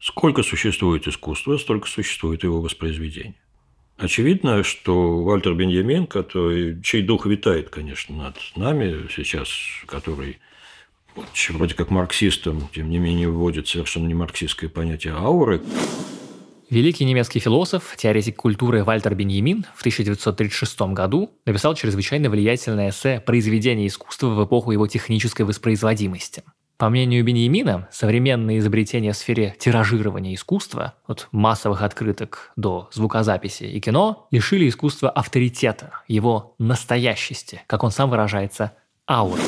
Сколько 0.00 0.42
существует 0.42 1.08
искусства, 1.08 1.56
столько 1.56 1.88
существует 1.88 2.44
его 2.44 2.60
воспроизведение. 2.60 3.34
Очевидно, 3.96 4.62
что 4.62 5.22
Вальтер 5.22 5.54
Беньямин, 5.54 6.06
который, 6.06 6.80
чей 6.82 7.02
дух 7.02 7.26
витает, 7.26 7.70
конечно, 7.70 8.14
над 8.14 8.36
нами 8.54 9.08
сейчас, 9.14 9.48
который 9.86 10.38
вроде 11.50 11.74
как 11.74 11.90
марксистом, 11.90 12.68
тем 12.74 12.90
не 12.90 12.98
менее 12.98 13.30
вводит 13.30 13.68
совершенно 13.68 14.06
не 14.06 14.14
марксистское 14.14 14.68
понятие 14.68 15.14
ауры, 15.14 15.62
Великий 16.68 17.04
немецкий 17.04 17.38
философ, 17.38 17.94
теоретик 17.96 18.34
культуры 18.34 18.82
Вальтер 18.82 19.14
Беньямин 19.14 19.64
в 19.76 19.80
1936 19.82 20.80
году 20.92 21.30
написал 21.44 21.76
чрезвычайно 21.76 22.28
влиятельное 22.28 22.90
эссе 22.90 23.20
«Произведение 23.20 23.86
искусства 23.86 24.30
в 24.30 24.44
эпоху 24.44 24.72
его 24.72 24.88
технической 24.88 25.46
воспроизводимости». 25.46 26.42
По 26.76 26.88
мнению 26.88 27.24
Беньямина, 27.24 27.88
современные 27.92 28.58
изобретения 28.58 29.12
в 29.12 29.16
сфере 29.16 29.54
тиражирования 29.60 30.34
искусства, 30.34 30.94
от 31.06 31.28
массовых 31.30 31.82
открыток 31.82 32.50
до 32.56 32.90
звукозаписи 32.92 33.62
и 33.62 33.80
кино, 33.80 34.26
лишили 34.32 34.68
искусства 34.68 35.08
авторитета, 35.08 36.02
его 36.08 36.56
настоящести, 36.58 37.62
как 37.68 37.84
он 37.84 37.92
сам 37.92 38.10
выражается, 38.10 38.72
ауры. 39.08 39.40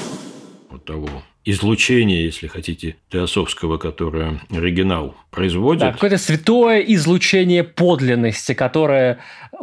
Вот 0.70 0.84
того 0.84 1.08
излучение, 1.50 2.24
если 2.24 2.46
хотите, 2.46 2.96
теософского, 3.08 3.78
которое 3.78 4.40
оригинал 4.50 5.16
производит. 5.30 5.80
Да, 5.80 5.92
какое-то 5.92 6.18
святое 6.18 6.80
излучение 6.80 7.64
подлинности, 7.64 8.52
которое 8.52 9.20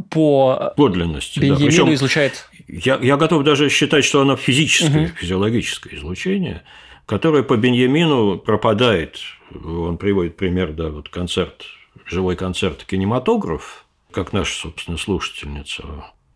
по 0.09 0.73
подлинности, 0.75 1.39
Беньямину 1.39 1.59
да. 1.59 1.65
Причем 1.67 1.93
излучает. 1.93 2.49
Я, 2.67 2.97
я 3.01 3.17
готов 3.17 3.43
даже 3.43 3.69
считать, 3.69 4.03
что 4.03 4.21
оно 4.21 4.35
физическое, 4.35 5.05
угу. 5.05 5.15
физиологическое 5.15 5.95
излучение, 5.95 6.63
которое 7.05 7.43
по 7.43 7.55
Беньямину 7.55 8.39
пропадает. 8.39 9.19
Он 9.63 9.99
приводит 9.99 10.37
пример, 10.37 10.73
да, 10.73 10.89
вот 10.89 11.09
концерт, 11.09 11.65
живой 12.07 12.35
концерт 12.35 12.83
кинематограф, 12.83 13.85
как 14.09 14.33
наша, 14.33 14.59
собственно, 14.59 14.97
слушательница. 14.97 15.83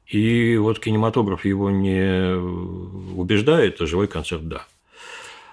И 0.05 0.57
вот 0.57 0.79
кинематограф 0.79 1.43
его 1.43 1.71
не 1.71 2.35
убеждает, 3.15 3.81
а 3.81 3.87
живой 3.87 4.07
концерт– 4.07 4.47
да. 4.47 4.65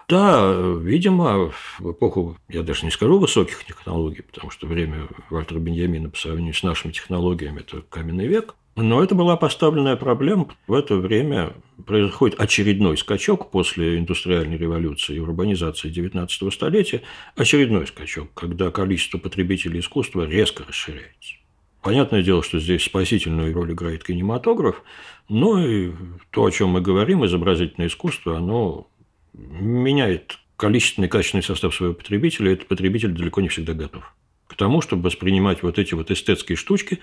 Да, 0.09 0.55
видимо, 0.81 1.51
в 1.81 1.91
эпоху, 1.91 2.37
я 2.49 2.63
даже 2.63 2.85
не 2.85 2.93
скажу 2.93 3.19
высоких 3.19 3.65
технологий, 3.65 4.23
потому 4.23 4.51
что 4.51 4.69
время 4.69 5.09
Вальтера 5.31 5.59
Беньямина 5.59 6.11
по 6.11 6.17
сравнению 6.17 6.55
с 6.55 6.63
нашими 6.63 6.93
технологиями– 6.93 7.61
это 7.67 7.83
каменный 7.83 8.29
век. 8.29 8.55
Но 8.77 9.03
это 9.03 9.15
была 9.15 9.37
поставленная 9.37 9.97
проблема. 9.97 10.49
В 10.69 10.75
это 10.75 10.97
время 10.97 11.55
происходит 11.87 12.39
очередной 12.39 12.99
скачок 12.99 13.51
после 13.51 13.99
индустриальной 13.99 14.59
революции 14.59 15.17
и 15.17 15.19
урбанизации 15.19 15.91
XIX 15.91 16.53
столетия. 16.53 17.03
Очередной 17.37 17.87
скачок, 17.87 18.29
когда 18.35 18.71
количество 18.71 19.19
потребителей 19.19 19.81
искусства 19.81 20.25
резко 20.25 20.63
расширяется. 20.69 21.35
Понятное 21.83 22.23
дело, 22.23 22.43
что 22.43 22.61
здесь 22.61 22.85
спасительную 22.85 23.55
роль 23.55 23.73
играет 23.73 24.05
кинематограф, 24.05 24.83
но 25.29 25.59
и 25.59 25.93
то, 26.31 26.45
о 26.45 26.51
чем 26.51 26.71
мы 26.71 26.81
говорим, 26.81 27.25
изобразительное 27.25 27.89
искусство, 27.89 28.37
оно 28.37 28.89
меняет 29.37 30.39
количественный 30.57 31.09
качественный 31.09 31.43
состав 31.43 31.75
своего 31.75 31.95
потребителя, 31.95 32.53
этот 32.53 32.69
потребитель 32.69 33.13
далеко 33.13 33.41
не 33.41 33.49
всегда 33.49 33.75
готов 33.75 34.13
к 34.47 34.55
тому, 34.55 34.81
чтобы 34.81 35.03
воспринимать 35.03 35.63
вот 35.63 35.79
эти 35.79 35.95
вот 35.95 36.11
эстетские 36.11 36.57
штучки, 36.57 37.01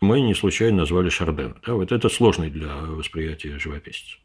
мы 0.00 0.20
не 0.20 0.34
случайно 0.34 0.78
назвали 0.78 1.08
Шардена. 1.08 1.56
Да, 1.66 1.74
вот 1.74 1.92
это 1.92 2.08
сложный 2.08 2.50
для 2.50 2.76
восприятия 2.76 3.58
живописец. 3.58 4.18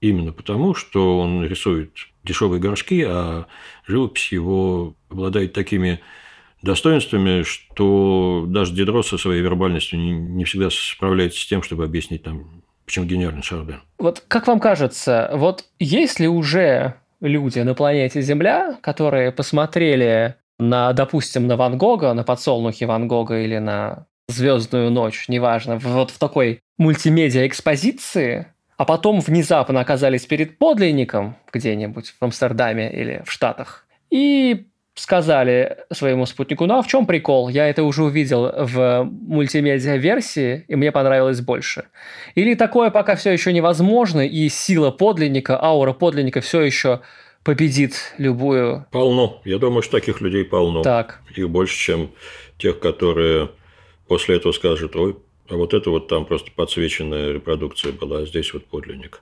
Именно 0.00 0.32
потому, 0.32 0.74
что 0.74 1.20
он 1.20 1.44
рисует 1.44 1.92
дешевые 2.24 2.60
горшки, 2.60 3.02
а 3.06 3.46
живопись 3.86 4.32
его 4.32 4.96
обладает 5.08 5.54
такими 5.54 6.00
достоинствами, 6.62 7.42
что 7.42 8.44
даже 8.46 8.74
Дидрос 8.74 9.08
со 9.08 9.18
своей 9.18 9.42
вербальностью 9.42 9.98
не 9.98 10.44
всегда 10.44 10.68
справляется 10.70 11.40
с 11.40 11.46
тем, 11.46 11.62
чтобы 11.62 11.84
объяснить 11.84 12.22
там, 12.22 12.63
почему 12.84 13.06
гениальный 13.06 13.42
Шарден. 13.42 13.82
Вот 13.98 14.22
как 14.28 14.46
вам 14.46 14.60
кажется, 14.60 15.30
вот 15.32 15.64
есть 15.78 16.20
ли 16.20 16.28
уже 16.28 16.94
люди 17.20 17.60
на 17.60 17.74
планете 17.74 18.20
Земля, 18.20 18.76
которые 18.82 19.32
посмотрели 19.32 20.36
на, 20.58 20.92
допустим, 20.92 21.46
на 21.46 21.56
Ван 21.56 21.78
Гога, 21.78 22.12
на 22.12 22.24
подсолнухи 22.24 22.84
Ван 22.84 23.08
Гога 23.08 23.40
или 23.40 23.58
на 23.58 24.06
звездную 24.28 24.90
ночь, 24.90 25.28
неважно, 25.28 25.78
вот 25.78 26.10
в 26.10 26.18
такой 26.18 26.60
мультимедиа-экспозиции, 26.78 28.46
а 28.76 28.84
потом 28.84 29.20
внезапно 29.20 29.80
оказались 29.80 30.26
перед 30.26 30.58
подлинником 30.58 31.36
где-нибудь 31.52 32.14
в 32.18 32.24
Амстердаме 32.24 32.92
или 32.92 33.22
в 33.24 33.30
Штатах, 33.30 33.86
и 34.10 34.66
сказали 34.94 35.78
своему 35.92 36.26
спутнику, 36.26 36.66
ну 36.66 36.78
а 36.78 36.82
в 36.82 36.86
чем 36.86 37.06
прикол? 37.06 37.48
Я 37.48 37.68
это 37.68 37.82
уже 37.82 38.04
увидел 38.04 38.50
в 38.56 39.04
мультимедиа-версии, 39.04 40.64
и 40.68 40.76
мне 40.76 40.92
понравилось 40.92 41.40
больше. 41.40 41.86
Или 42.34 42.54
такое 42.54 42.90
пока 42.90 43.16
все 43.16 43.32
еще 43.32 43.52
невозможно, 43.52 44.26
и 44.26 44.48
сила 44.48 44.90
подлинника, 44.90 45.60
аура 45.60 45.92
подлинника 45.92 46.40
все 46.40 46.60
еще 46.62 47.00
победит 47.42 48.14
любую... 48.18 48.86
Полно. 48.90 49.40
Я 49.44 49.58
думаю, 49.58 49.82
что 49.82 49.98
таких 49.98 50.20
людей 50.20 50.44
полно. 50.44 50.82
Так. 50.82 51.20
Их 51.34 51.50
больше, 51.50 51.76
чем 51.76 52.10
тех, 52.58 52.78
которые 52.78 53.50
после 54.08 54.36
этого 54.36 54.52
скажут, 54.52 54.96
ой, 54.96 55.16
а 55.48 55.56
вот 55.56 55.74
это 55.74 55.90
вот 55.90 56.08
там 56.08 56.24
просто 56.24 56.50
подсвеченная 56.54 57.32
репродукция 57.32 57.92
была, 57.92 58.20
а 58.20 58.26
здесь 58.26 58.52
вот 58.54 58.64
подлинник. 58.66 59.20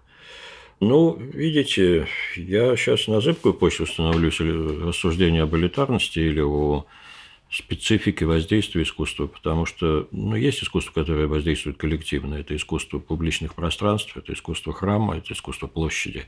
Ну, 0.84 1.16
видите, 1.16 2.08
я 2.34 2.76
сейчас 2.76 3.06
на 3.06 3.20
зыбкую 3.20 3.54
почву 3.54 3.86
становлюсь 3.86 4.40
рассуждение 4.40 5.44
об 5.44 5.54
элитарности 5.54 6.18
или 6.18 6.40
о 6.40 6.86
специфике 7.48 8.26
воздействия 8.26 8.82
искусства, 8.82 9.28
потому 9.28 9.64
что 9.64 10.08
ну, 10.10 10.34
есть 10.34 10.60
искусство, 10.60 10.90
которое 10.90 11.28
воздействует 11.28 11.76
коллективно. 11.76 12.34
Это 12.34 12.56
искусство 12.56 12.98
публичных 12.98 13.54
пространств, 13.54 14.16
это 14.16 14.32
искусство 14.32 14.72
храма, 14.72 15.18
это 15.18 15.34
искусство 15.34 15.68
площади. 15.68 16.24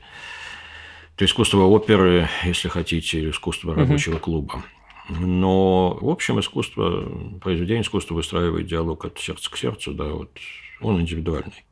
Это 1.15 1.25
искусство 1.25 1.63
оперы, 1.63 2.29
если 2.45 2.69
хотите, 2.69 3.19
или 3.19 3.31
искусство 3.31 3.75
рабочего 3.75 4.19
клуба. 4.19 4.63
Но, 5.09 5.97
в 5.99 6.09
общем, 6.09 6.39
искусство, 6.39 7.11
произведение 7.41 7.81
искусства 7.81 8.13
выстраивает 8.13 8.67
диалог 8.67 9.03
от 9.03 9.19
сердца 9.19 9.51
к 9.51 9.57
сердцу, 9.57 9.93
да, 9.93 10.05
вот 10.05 10.31
он 10.79 11.01
индивидуальный. 11.01 11.65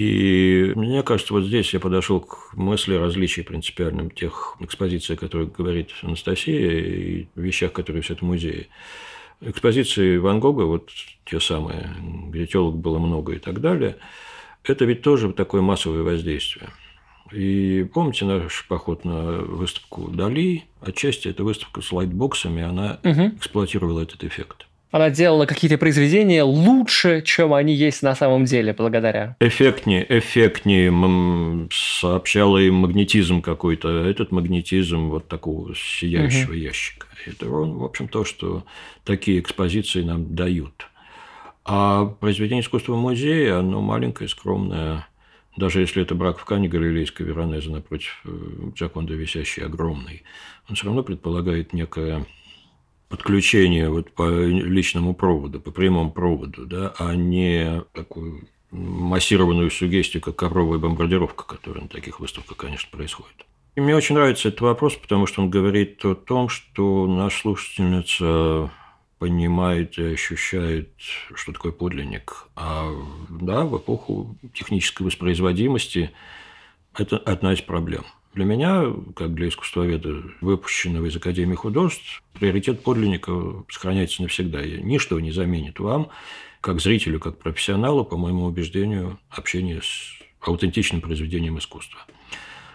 И 0.00 0.72
мне 0.76 1.02
кажется, 1.02 1.34
вот 1.34 1.44
здесь 1.44 1.74
я 1.74 1.78
подошел 1.78 2.20
к 2.20 2.54
мысли 2.54 2.94
различий 2.94 3.44
принципиальным 3.44 4.10
тех 4.10 4.56
экспозиций, 4.58 5.14
о 5.14 5.18
которых 5.18 5.52
говорит 5.52 5.90
Анастасия, 6.00 6.70
и 6.70 7.26
вещах, 7.34 7.74
которые 7.74 8.00
все 8.00 8.14
это 8.14 8.24
музее. 8.24 8.68
Экспозиции 9.42 10.16
Ван 10.16 10.40
Гога, 10.40 10.62
вот 10.62 10.88
те 11.26 11.38
самые, 11.38 11.94
где 12.28 12.46
телок 12.46 12.78
было 12.78 12.98
много 12.98 13.34
и 13.34 13.38
так 13.38 13.60
далее, 13.60 13.98
это 14.64 14.86
ведь 14.86 15.02
тоже 15.02 15.34
такое 15.34 15.60
массовое 15.60 16.02
воздействие– 16.02 16.70
и 17.32 17.88
помните 17.94 18.24
наш 18.24 18.66
поход 18.66 19.04
на 19.04 19.38
выставку 19.38 20.08
Дали? 20.08 20.64
Отчасти 20.80 21.28
эта 21.28 21.44
выставка 21.44 21.80
с 21.80 21.92
лайтбоксами, 21.92 22.60
она 22.60 22.98
угу. 23.04 23.36
эксплуатировала 23.36 24.00
этот 24.00 24.24
эффект. 24.24 24.66
Она 24.90 25.10
делала 25.10 25.46
какие-то 25.46 25.78
произведения 25.78 26.42
лучше, 26.42 27.22
чем 27.22 27.54
они 27.54 27.74
есть 27.74 28.02
на 28.02 28.14
самом 28.14 28.44
деле, 28.44 28.72
благодаря. 28.72 29.36
Эффектнее, 29.40 30.04
эффектнее 30.08 31.68
сообщала 31.72 32.58
им 32.58 32.76
магнетизм 32.76 33.40
какой-то. 33.40 34.04
Этот 34.04 34.32
магнетизм 34.32 35.08
вот 35.08 35.28
такого 35.28 35.74
сияющего 35.76 36.50
угу. 36.50 36.58
ящика. 36.58 37.06
Это, 37.26 37.46
в 37.46 37.84
общем, 37.84 38.08
то, 38.08 38.24
что 38.24 38.64
такие 39.04 39.40
экспозиции 39.40 40.02
нам 40.02 40.34
дают. 40.34 40.88
А 41.64 42.06
произведение 42.06 42.62
искусства 42.62 42.96
музея, 42.96 43.58
оно 43.58 43.80
маленькое, 43.80 44.28
скромное, 44.28 45.06
даже 45.56 45.80
если 45.80 46.02
это 46.02 46.14
брак 46.14 46.38
в 46.38 46.44
Кане 46.44 46.68
Галилейской 46.68 47.26
Веронезе 47.26 47.70
напротив 47.70 48.20
э, 48.24 48.30
Джаконда 48.74 49.14
висящий 49.14 49.62
огромный, 49.62 50.22
он 50.68 50.74
все 50.74 50.86
равно 50.86 51.02
предполагает 51.02 51.72
некое 51.72 52.24
подключение 53.10 53.90
вот 53.90 54.12
по 54.12 54.30
личному 54.30 55.14
проводу, 55.14 55.60
по 55.60 55.72
прямому 55.72 56.12
проводу, 56.12 56.64
да, 56.64 56.94
а 56.98 57.14
не 57.14 57.82
такую 57.92 58.48
массированную 58.70 59.70
сугестию, 59.70 60.22
как 60.22 60.36
ковровая 60.36 60.78
бомбардировка, 60.78 61.44
которая 61.44 61.82
на 61.82 61.88
таких 61.88 62.20
выставках, 62.20 62.56
конечно, 62.56 62.88
происходит. 62.96 63.44
И 63.74 63.80
мне 63.80 63.96
очень 63.96 64.14
нравится 64.14 64.48
этот 64.48 64.60
вопрос, 64.60 64.94
потому 64.94 65.26
что 65.26 65.42
он 65.42 65.50
говорит 65.50 66.04
о 66.04 66.14
том, 66.14 66.48
что 66.48 67.06
наша 67.08 67.40
слушательница 67.40 68.70
понимает 69.18 69.98
и 69.98 70.14
ощущает, 70.14 70.90
что 71.34 71.52
такое 71.52 71.72
подлинник. 71.72 72.48
А 72.54 72.90
да, 73.28 73.64
в 73.64 73.76
эпоху 73.76 74.36
технической 74.54 75.04
воспроизводимости 75.04 76.10
это 76.96 77.18
одна 77.18 77.52
из 77.52 77.60
проблем. 77.60 78.04
Для 78.34 78.44
меня, 78.44 78.84
как 79.16 79.34
для 79.34 79.48
искусствоведа, 79.48 80.22
выпущенного 80.40 81.06
из 81.06 81.16
Академии 81.16 81.56
художеств, 81.56 82.22
приоритет 82.34 82.82
подлинника 82.82 83.64
сохраняется 83.68 84.22
навсегда. 84.22 84.62
И 84.62 84.80
ничто 84.82 85.18
не 85.18 85.32
заменит 85.32 85.80
вам, 85.80 86.10
как 86.60 86.80
зрителю, 86.80 87.18
как 87.18 87.38
профессионалу, 87.38 88.04
по 88.04 88.16
моему 88.16 88.44
убеждению, 88.44 89.18
общение 89.30 89.80
с 89.82 90.20
аутентичным 90.40 91.00
произведением 91.00 91.58
искусства. 91.58 92.00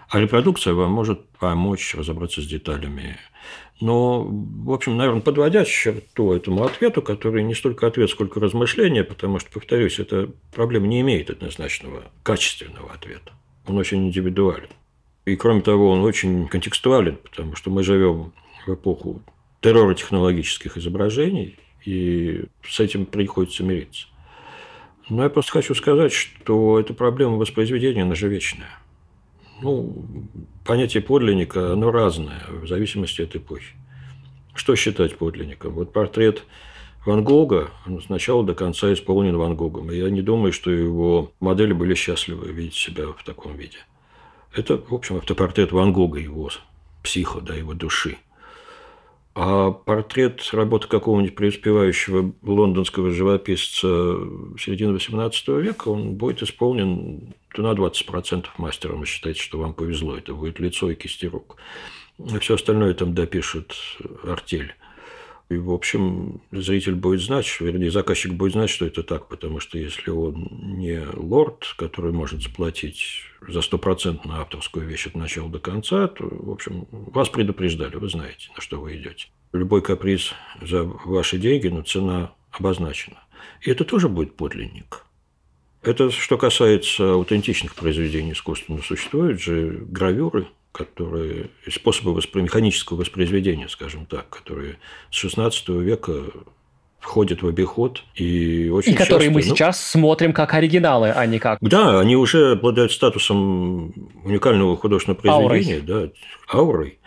А 0.09 0.19
репродукция 0.19 0.73
вам 0.73 0.91
может 0.91 1.27
помочь 1.39 1.95
разобраться 1.95 2.41
с 2.41 2.45
деталями 2.45 3.17
но, 3.81 4.23
в 4.23 4.71
общем, 4.71 4.95
наверное, 4.95 5.21
подводя 5.21 5.65
черту 5.65 6.31
этому 6.31 6.63
ответу, 6.63 7.01
который 7.01 7.43
не 7.43 7.53
столько 7.53 7.87
ответ, 7.87 8.09
сколько 8.09 8.39
размышление, 8.39 9.03
потому 9.03 9.39
что, 9.39 9.51
повторюсь, 9.51 9.99
эта 9.99 10.31
проблема 10.53 10.87
не 10.87 11.01
имеет 11.01 11.29
однозначного 11.29 12.03
качественного 12.23 12.93
ответа. 12.93 13.33
Он 13.67 13.77
очень 13.77 14.07
индивидуален. 14.07 14.69
И, 15.25 15.35
кроме 15.35 15.61
того, 15.61 15.91
он 15.91 16.01
очень 16.01 16.47
контекстуален, 16.47 17.17
потому 17.17 17.55
что 17.55 17.71
мы 17.71 17.83
живем 17.83 18.31
в 18.65 18.73
эпоху 18.73 19.21
террора 19.61 19.95
технологических 19.95 20.77
изображений, 20.77 21.57
и 21.83 22.45
с 22.63 22.79
этим 22.79 23.05
приходится 23.05 23.63
мириться. 23.63 24.07
Но 25.09 25.23
я 25.23 25.29
просто 25.29 25.51
хочу 25.51 25.75
сказать, 25.75 26.11
что 26.11 26.79
эта 26.79 26.93
проблема 26.93 27.37
воспроизведения, 27.37 28.03
она 28.03 28.15
же 28.15 28.27
вечная. 28.27 28.69
Ну, 29.61 30.05
понятие 30.65 31.01
подлинника, 31.01 31.73
оно 31.73 31.91
разное 31.91 32.43
в 32.49 32.67
зависимости 32.67 33.21
от 33.21 33.35
эпохи. 33.35 33.73
Что 34.53 34.75
считать 34.75 35.17
подлинником? 35.17 35.73
Вот 35.73 35.93
портрет 35.93 36.43
Ван 37.05 37.23
Гога 37.23 37.69
он 37.85 38.01
с 38.01 38.09
начала 38.09 38.43
до 38.43 38.55
конца 38.55 38.91
исполнен 38.91 39.37
Ван 39.37 39.55
Гогом. 39.55 39.91
И 39.91 39.97
я 39.97 40.09
не 40.09 40.21
думаю, 40.21 40.51
что 40.51 40.71
его 40.71 41.31
модели 41.39 41.73
были 41.73 41.93
счастливы 41.93 42.51
видеть 42.51 42.73
себя 42.73 43.07
в 43.07 43.23
таком 43.23 43.55
виде. 43.55 43.77
Это, 44.55 44.77
в 44.77 44.93
общем, 44.93 45.17
автопортрет 45.17 45.71
Ван 45.71 45.91
Гога, 45.91 46.19
его 46.19 46.49
психо, 47.03 47.41
да, 47.41 47.53
его 47.53 47.73
души. 47.73 48.17
А 49.35 49.71
портрет 49.71 50.41
работы 50.53 50.87
какого-нибудь 50.87 51.35
преуспевающего 51.35 52.33
лондонского 52.41 53.11
живописца 53.11 53.87
середины 54.57 54.95
XVIII 54.95 55.61
века, 55.61 55.89
он 55.89 56.13
будет 56.13 56.41
исполнен 56.41 57.33
на 57.57 57.73
20% 57.73 58.45
мастером. 58.57 59.01
Вы 59.01 59.05
считаете, 59.05 59.41
что 59.41 59.59
вам 59.59 59.73
повезло. 59.73 60.15
Это 60.15 60.33
будет 60.33 60.59
лицо 60.59 60.89
и 60.89 60.95
кисти 60.95 61.25
рук. 61.25 61.57
Все 62.39 62.55
остальное 62.55 62.93
там 62.93 63.13
допишет 63.13 63.73
артель. 64.23 64.73
И, 65.49 65.57
в 65.57 65.71
общем, 65.71 66.41
зритель 66.51 66.95
будет 66.95 67.21
знать, 67.21 67.45
вернее, 67.59 67.91
заказчик 67.91 68.33
будет 68.33 68.53
знать, 68.53 68.69
что 68.69 68.85
это 68.85 69.03
так, 69.03 69.27
потому 69.27 69.59
что 69.59 69.77
если 69.77 70.09
он 70.09 70.49
не 70.77 71.05
лорд, 71.13 71.75
который 71.77 72.11
может 72.11 72.41
заплатить 72.41 73.21
за 73.47 73.61
стопроцентную 73.61 74.41
авторскую 74.41 74.87
вещь 74.87 75.05
от 75.05 75.15
начала 75.15 75.47
до 75.49 75.59
конца, 75.59 76.07
то, 76.07 76.27
в 76.27 76.49
общем, 76.49 76.87
вас 76.91 77.29
предупреждали, 77.29 77.95
вы 77.95 78.09
знаете, 78.09 78.49
на 78.55 78.61
что 78.61 78.81
вы 78.81 78.95
идете. 78.97 79.27
Любой 79.53 79.83
каприз 79.83 80.33
за 80.63 80.83
ваши 80.83 81.37
деньги, 81.37 81.67
но 81.67 81.83
цена 81.83 82.33
обозначена. 82.51 83.19
И 83.61 83.69
это 83.69 83.85
тоже 83.85 84.09
будет 84.09 84.35
подлинник. 84.35 85.05
Это 85.83 86.09
что 86.09 86.39
касается 86.39 87.13
аутентичных 87.13 87.75
произведений 87.75 88.31
искусства. 88.31 88.73
Но 88.73 88.81
существуют 88.81 89.39
же 89.39 89.85
гравюры, 89.87 90.47
которые 90.75 91.49
способы 91.71 92.13
воспро... 92.13 92.41
механического 92.41 92.97
воспроизведения, 92.97 93.69
скажем 93.69 94.05
так, 94.05 94.29
которые 94.29 94.77
с 95.09 95.23
XVI 95.23 95.51
века 95.81 96.23
входят 96.99 97.41
в 97.41 97.47
обиход 97.47 98.03
и 98.15 98.69
очень 98.69 98.91
И 98.91 98.95
которые 98.95 99.27
часто, 99.27 99.33
мы 99.33 99.41
ну, 99.41 99.55
сейчас 99.55 99.81
смотрим 99.81 100.33
как 100.33 100.53
оригиналы, 100.53 101.11
а 101.11 101.25
не 101.25 101.39
как... 101.39 101.59
Да, 101.61 102.01
они 102.01 102.17
уже 102.17 102.53
обладают 102.53 102.91
статусом 102.91 103.93
уникального 104.25 104.75
художественного 104.75 105.21
произведения, 105.21 105.81
аурой. 105.81 106.11
да, 106.49 106.57
аурой. 106.57 106.99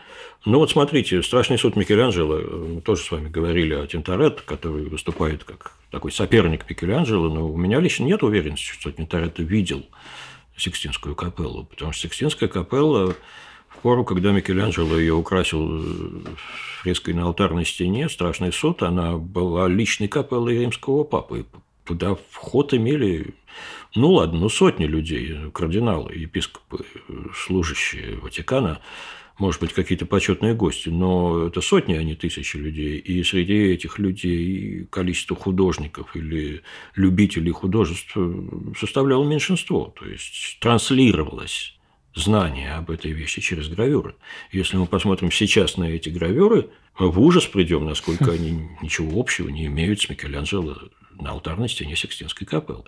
Ну 0.46 0.60
вот 0.60 0.70
смотрите, 0.70 1.22
«Страшный 1.22 1.58
суд 1.58 1.76
Микеланджело», 1.76 2.38
мы 2.38 2.80
тоже 2.80 3.02
с 3.02 3.10
вами 3.10 3.28
говорили 3.28 3.74
о 3.74 3.86
Тинторетто, 3.86 4.42
который 4.46 4.84
выступает 4.84 5.44
как 5.44 5.72
такой 5.90 6.10
соперник 6.10 6.64
Микеланджело, 6.70 7.28
но 7.28 7.46
у 7.46 7.56
меня 7.56 7.80
лично 7.80 8.04
нет 8.04 8.22
уверенности, 8.22 8.72
что 8.78 8.90
Тинторетто 8.90 9.42
видел 9.42 9.84
Сикстинскую 10.56 11.14
капеллу, 11.14 11.64
потому 11.64 11.92
что 11.92 12.02
Сикстинская 12.02 12.48
капелла 12.48 13.14
пору, 13.80 14.04
когда 14.04 14.32
Микеланджело 14.32 14.98
ее 14.98 15.14
украсил 15.14 16.24
фреской 16.80 17.14
на 17.14 17.24
алтарной 17.24 17.64
стене, 17.64 18.08
страшный 18.08 18.52
суд, 18.52 18.82
она 18.82 19.16
была 19.16 19.68
личной 19.68 20.08
капеллой 20.08 20.58
римского 20.60 21.04
папы. 21.04 21.46
Туда 21.84 22.16
вход 22.30 22.74
имели, 22.74 23.34
ну 23.94 24.12
ладно, 24.12 24.40
ну 24.40 24.48
сотни 24.48 24.84
людей, 24.84 25.50
кардиналы, 25.52 26.14
епископы, 26.14 26.84
служащие 27.34 28.16
Ватикана, 28.16 28.80
может 29.38 29.60
быть, 29.60 29.72
какие-то 29.72 30.04
почетные 30.04 30.52
гости, 30.52 30.88
но 30.88 31.46
это 31.46 31.60
сотни, 31.60 31.94
а 31.94 32.02
не 32.02 32.16
тысячи 32.16 32.56
людей. 32.56 32.98
И 32.98 33.22
среди 33.22 33.54
этих 33.72 34.00
людей 34.00 34.86
количество 34.90 35.36
художников 35.36 36.16
или 36.16 36.62
любителей 36.96 37.52
художеств 37.52 38.16
составляло 38.76 39.24
меньшинство. 39.24 39.94
То 39.96 40.06
есть 40.06 40.58
транслировалось 40.60 41.77
знание 42.18 42.74
об 42.74 42.90
этой 42.90 43.12
вещи 43.12 43.40
через 43.40 43.68
гравюры. 43.68 44.14
Если 44.52 44.76
мы 44.76 44.86
посмотрим 44.86 45.30
сейчас 45.30 45.76
на 45.76 45.84
эти 45.84 46.08
гравюры, 46.08 46.68
в 46.98 47.20
ужас 47.20 47.46
придем, 47.46 47.84
насколько 47.86 48.32
они 48.32 48.68
ничего 48.82 49.18
общего 49.18 49.48
не 49.48 49.66
имеют 49.66 50.00
с 50.00 50.08
Микеланджело 50.08 50.76
на 51.20 51.30
алтарной 51.30 51.68
стене 51.68 51.96
Сикстинской 51.96 52.46
капеллы. 52.46 52.84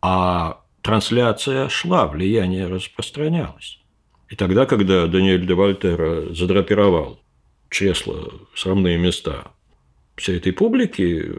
А 0.00 0.62
трансляция 0.82 1.68
шла, 1.68 2.06
влияние 2.06 2.66
распространялось. 2.66 3.78
И 4.28 4.36
тогда, 4.36 4.66
когда 4.66 5.06
Даниэль 5.06 5.46
де 5.46 5.54
Вольтера 5.54 6.32
задрапировал 6.32 7.20
чресла, 7.70 8.32
срамные 8.54 8.98
места 8.98 9.52
всей 10.16 10.38
этой 10.38 10.52
публики, 10.52 11.32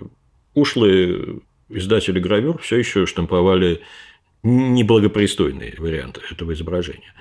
ушлые 0.53 1.41
издатели 1.69 2.19
гравюр 2.19 2.59
все 2.59 2.77
еще 2.77 3.05
штамповали 3.05 3.81
неблагопристойные 4.43 5.75
варианты 5.77 6.21
этого 6.31 6.53
изображения. 6.53 7.13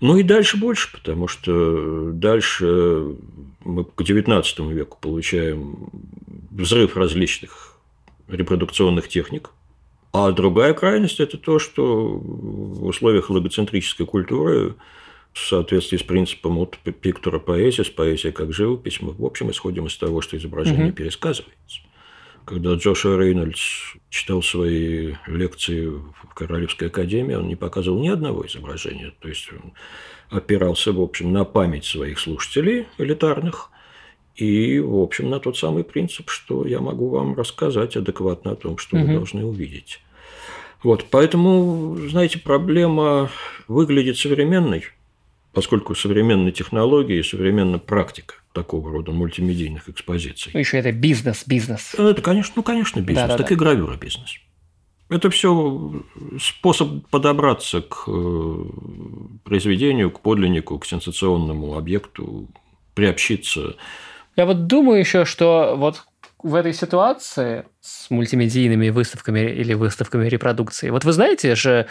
Ну 0.00 0.16
и 0.16 0.22
дальше 0.22 0.56
больше, 0.56 0.90
потому 0.92 1.28
что 1.28 2.10
дальше 2.12 3.16
мы 3.64 3.84
к 3.84 4.00
XIX 4.00 4.72
веку 4.72 4.98
получаем 5.00 5.90
взрыв 6.50 6.96
различных 6.96 7.76
репродукционных 8.28 9.08
техник. 9.08 9.50
А 10.12 10.32
другая 10.32 10.74
крайность– 10.74 11.20
это 11.20 11.38
то, 11.38 11.58
что 11.58 12.08
в 12.08 12.86
условиях 12.86 13.30
логоцентрической 13.30 14.06
культуры 14.06 14.74
в 15.32 15.38
соответствии 15.38 15.96
с 15.96 16.02
принципом 16.02 16.58
от 16.58 16.78
пиктора 16.78 17.38
поэзия, 17.38 17.84
с 17.84 17.90
поэзией 17.90 18.32
как 18.32 18.52
живопись, 18.52 19.00
мы 19.00 19.12
в 19.12 19.24
общем 19.24 19.50
исходим 19.50 19.86
из 19.86 19.96
того, 19.96 20.20
что 20.20 20.36
изображение 20.36 20.88
угу. 20.88 20.94
пересказывается. 20.94 21.80
Когда 22.44 22.74
Джошуа 22.74 23.18
Рейнольдс 23.18 23.94
читал 24.08 24.42
свои 24.42 25.14
лекции 25.26 25.86
в 25.86 26.34
Королевской 26.34 26.88
академии, 26.88 27.34
он 27.34 27.48
не 27.48 27.56
показывал 27.56 28.00
ни 28.00 28.08
одного 28.08 28.46
изображения. 28.46 29.12
То 29.20 29.28
есть 29.28 29.50
он 29.52 29.72
опирался, 30.30 30.92
в 30.92 31.00
общем, 31.00 31.32
на 31.32 31.44
память 31.44 31.84
своих 31.84 32.18
слушателей 32.18 32.86
элитарных 32.98 33.70
и, 34.36 34.78
в 34.80 34.96
общем, 34.96 35.30
на 35.30 35.38
тот 35.38 35.58
самый 35.58 35.84
принцип, 35.84 36.30
что 36.30 36.66
я 36.66 36.80
могу 36.80 37.10
вам 37.10 37.34
рассказать 37.34 37.96
адекватно 37.96 38.52
о 38.52 38.56
том, 38.56 38.78
что 38.78 38.96
угу. 38.96 39.06
вы 39.06 39.12
должны 39.14 39.44
увидеть. 39.44 40.00
Вот, 40.82 41.06
поэтому, 41.10 41.96
знаете, 42.08 42.38
проблема 42.38 43.30
выглядит 43.68 44.16
современной, 44.16 44.84
поскольку 45.52 45.94
современные 45.94 46.52
технологии 46.52 47.18
и 47.18 47.22
современная 47.22 47.78
практика 47.78 48.34
такого 48.52 48.90
рода 48.90 49.12
мультимедийных 49.12 49.88
экспозиций. 49.88 50.50
Ну, 50.54 50.60
еще 50.60 50.78
это 50.78 50.92
бизнес, 50.92 51.44
бизнес. 51.46 51.94
Это, 51.94 52.20
конечно, 52.22 52.54
ну, 52.56 52.62
конечно, 52.62 53.00
бизнес, 53.00 53.26
да, 53.26 53.28
да, 53.28 53.36
так 53.38 53.48
да. 53.48 53.54
и 53.54 53.56
гравюра 53.56 53.96
бизнес. 53.96 54.36
Это 55.08 55.28
все 55.30 56.04
способ 56.40 57.08
подобраться 57.10 57.82
к 57.82 58.04
э, 58.06 58.64
произведению, 59.44 60.12
к 60.12 60.20
подлиннику, 60.20 60.78
к 60.78 60.86
сенсационному 60.86 61.76
объекту, 61.76 62.48
приобщиться. 62.94 63.74
Я 64.36 64.46
вот 64.46 64.68
думаю 64.68 65.00
еще, 65.00 65.24
что 65.24 65.74
вот 65.76 66.04
в 66.42 66.54
этой 66.54 66.72
ситуации 66.72 67.66
с 67.80 68.10
мультимедийными 68.10 68.90
выставками 68.90 69.40
или 69.40 69.72
выставками 69.72 70.28
репродукции. 70.28 70.90
Вот 70.90 71.04
вы 71.04 71.12
знаете 71.12 71.54
же, 71.54 71.86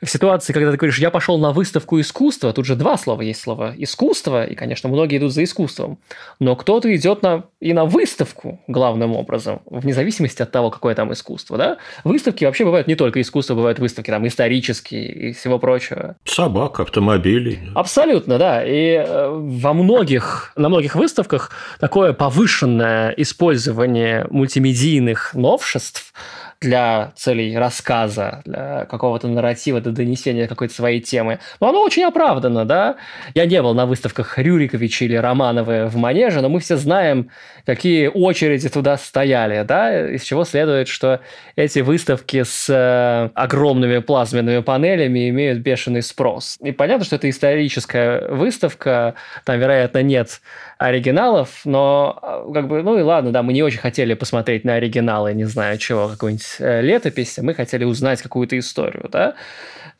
в 0.00 0.08
ситуации, 0.08 0.54
когда 0.54 0.70
ты 0.70 0.78
говоришь, 0.78 0.98
я 0.98 1.10
пошел 1.10 1.38
на 1.38 1.52
выставку 1.52 2.00
искусства, 2.00 2.54
тут 2.54 2.64
же 2.64 2.74
два 2.74 2.96
слова 2.96 3.20
есть 3.20 3.42
слово 3.42 3.74
искусство, 3.76 4.44
и, 4.44 4.54
конечно, 4.54 4.88
многие 4.88 5.18
идут 5.18 5.34
за 5.34 5.44
искусством, 5.44 5.98
но 6.40 6.56
кто-то 6.56 6.94
идет 6.94 7.22
на, 7.22 7.44
и 7.60 7.74
на 7.74 7.84
выставку 7.84 8.60
главным 8.66 9.14
образом, 9.14 9.60
вне 9.66 9.92
зависимости 9.92 10.40
от 10.40 10.50
того, 10.50 10.70
какое 10.70 10.94
там 10.94 11.12
искусство, 11.12 11.58
да? 11.58 11.78
Выставки 12.04 12.46
вообще 12.46 12.64
бывают 12.64 12.86
не 12.86 12.94
только 12.94 13.20
искусство, 13.20 13.54
бывают 13.54 13.78
выставки 13.78 14.10
там 14.10 14.26
исторические 14.26 15.12
и 15.12 15.32
всего 15.32 15.58
прочего. 15.58 16.16
Собак, 16.24 16.80
автомобилей. 16.80 17.60
Абсолютно, 17.74 18.38
да. 18.38 18.64
И 18.64 18.94
э, 18.96 19.28
во 19.30 19.74
многих, 19.74 20.52
на 20.56 20.70
многих 20.70 20.94
выставках 20.94 21.50
такое 21.78 22.14
повышенное 22.14 23.10
использование 23.18 24.26
мультимедийных 24.30 25.25
новшеств 25.34 26.12
для 26.60 27.12
целей 27.16 27.56
рассказа, 27.56 28.42
для 28.44 28.86
какого-то 28.86 29.28
нарратива, 29.28 29.80
для 29.80 29.92
донесения 29.92 30.46
какой-то 30.46 30.74
своей 30.74 31.00
темы. 31.00 31.38
Но 31.60 31.68
оно 31.68 31.82
очень 31.82 32.04
оправдано, 32.04 32.64
да? 32.64 32.96
Я 33.34 33.46
не 33.46 33.60
был 33.62 33.74
на 33.74 33.86
выставках 33.86 34.38
Рюриковича 34.38 35.04
или 35.04 35.16
Романовы 35.16 35.86
в 35.86 35.96
Манеже, 35.96 36.40
но 36.40 36.48
мы 36.48 36.60
все 36.60 36.76
знаем, 36.76 37.30
какие 37.66 38.06
очереди 38.06 38.68
туда 38.68 38.96
стояли, 38.96 39.64
да? 39.64 40.10
Из 40.10 40.22
чего 40.22 40.44
следует, 40.44 40.88
что 40.88 41.20
эти 41.56 41.80
выставки 41.80 42.42
с 42.42 42.68
э, 42.68 43.30
огромными 43.34 43.98
плазменными 43.98 44.60
панелями 44.60 45.28
имеют 45.28 45.58
бешеный 45.58 46.02
спрос. 46.02 46.56
И 46.62 46.72
понятно, 46.72 47.04
что 47.04 47.16
это 47.16 47.28
историческая 47.28 48.28
выставка, 48.28 49.14
там, 49.44 49.58
вероятно, 49.58 50.02
нет 50.02 50.40
оригиналов, 50.78 51.62
но 51.64 52.18
э, 52.22 52.52
как 52.54 52.68
бы, 52.68 52.82
ну 52.82 52.98
и 52.98 53.02
ладно, 53.02 53.32
да, 53.32 53.42
мы 53.42 53.52
не 53.52 53.62
очень 53.62 53.78
хотели 53.78 54.14
посмотреть 54.14 54.64
на 54.64 54.74
оригиналы, 54.74 55.34
не 55.34 55.44
знаю 55.44 55.78
чего, 55.78 56.08
какую-нибудь 56.08 56.45
э, 56.58 56.82
летопись, 56.82 57.38
мы 57.38 57.54
хотели 57.54 57.84
узнать 57.84 58.22
какую-то 58.22 58.58
историю, 58.58 59.08
да. 59.10 59.34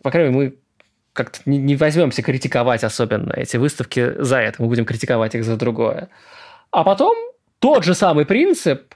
По 0.02 0.10
крайней 0.10 0.32
мере, 0.32 0.50
мы 0.50 0.56
как-то 1.12 1.40
не 1.46 1.76
возьмемся 1.76 2.22
критиковать 2.22 2.84
особенно 2.84 3.32
эти 3.32 3.56
выставки 3.56 4.14
за 4.22 4.38
это, 4.38 4.62
мы 4.62 4.68
будем 4.68 4.84
критиковать 4.84 5.34
их 5.34 5.44
за 5.44 5.56
другое. 5.56 6.08
А 6.70 6.84
потом 6.84 7.16
тот 7.58 7.84
же 7.84 7.94
самый 7.94 8.26
принцип 8.26 8.94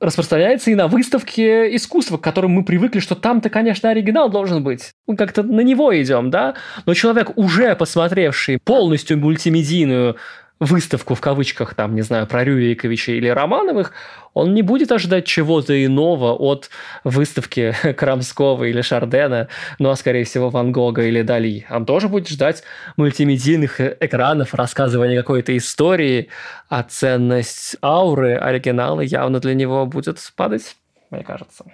распространяется 0.00 0.70
и 0.70 0.74
на 0.74 0.88
выставке 0.88 1.74
искусства, 1.74 2.18
к 2.18 2.20
которым 2.20 2.52
мы 2.52 2.64
привыкли, 2.64 3.00
что 3.00 3.14
там-то, 3.14 3.48
конечно, 3.48 3.88
оригинал 3.90 4.28
должен 4.28 4.62
быть. 4.62 4.92
Мы 5.06 5.16
как-то 5.16 5.42
на 5.42 5.60
него 5.60 6.00
идем, 6.00 6.30
да? 6.30 6.54
Но 6.84 6.94
человек, 6.94 7.36
уже 7.36 7.74
посмотревший 7.74 8.58
полностью 8.62 9.18
мультимедийную 9.18 10.16
выставку 10.60 11.14
в 11.14 11.20
кавычках, 11.20 11.74
там, 11.74 11.94
не 11.94 12.02
знаю, 12.02 12.26
про 12.26 12.44
Рюриковича 12.44 13.12
или 13.12 13.28
Романовых, 13.28 13.92
он 14.34 14.54
не 14.54 14.62
будет 14.62 14.92
ожидать 14.92 15.26
чего-то 15.26 15.84
иного 15.84 16.32
от 16.32 16.70
выставки 17.04 17.74
Крамского 17.96 18.64
или 18.64 18.80
Шардена, 18.80 19.48
ну 19.78 19.90
а 19.90 19.96
скорее 19.96 20.24
всего 20.24 20.50
Ван 20.50 20.72
Гога 20.72 21.02
или 21.02 21.22
Дали. 21.22 21.66
Он 21.70 21.86
тоже 21.86 22.08
будет 22.08 22.28
ждать 22.28 22.62
мультимедийных 22.96 23.80
экранов, 23.80 24.54
рассказывания 24.54 25.16
какой-то 25.16 25.56
истории, 25.56 26.28
а 26.68 26.82
ценность 26.82 27.76
ауры 27.82 28.34
оригинала 28.36 29.00
явно 29.00 29.40
для 29.40 29.54
него 29.54 29.86
будет 29.86 30.18
падать, 30.36 30.76
мне 31.10 31.22
кажется. 31.22 31.64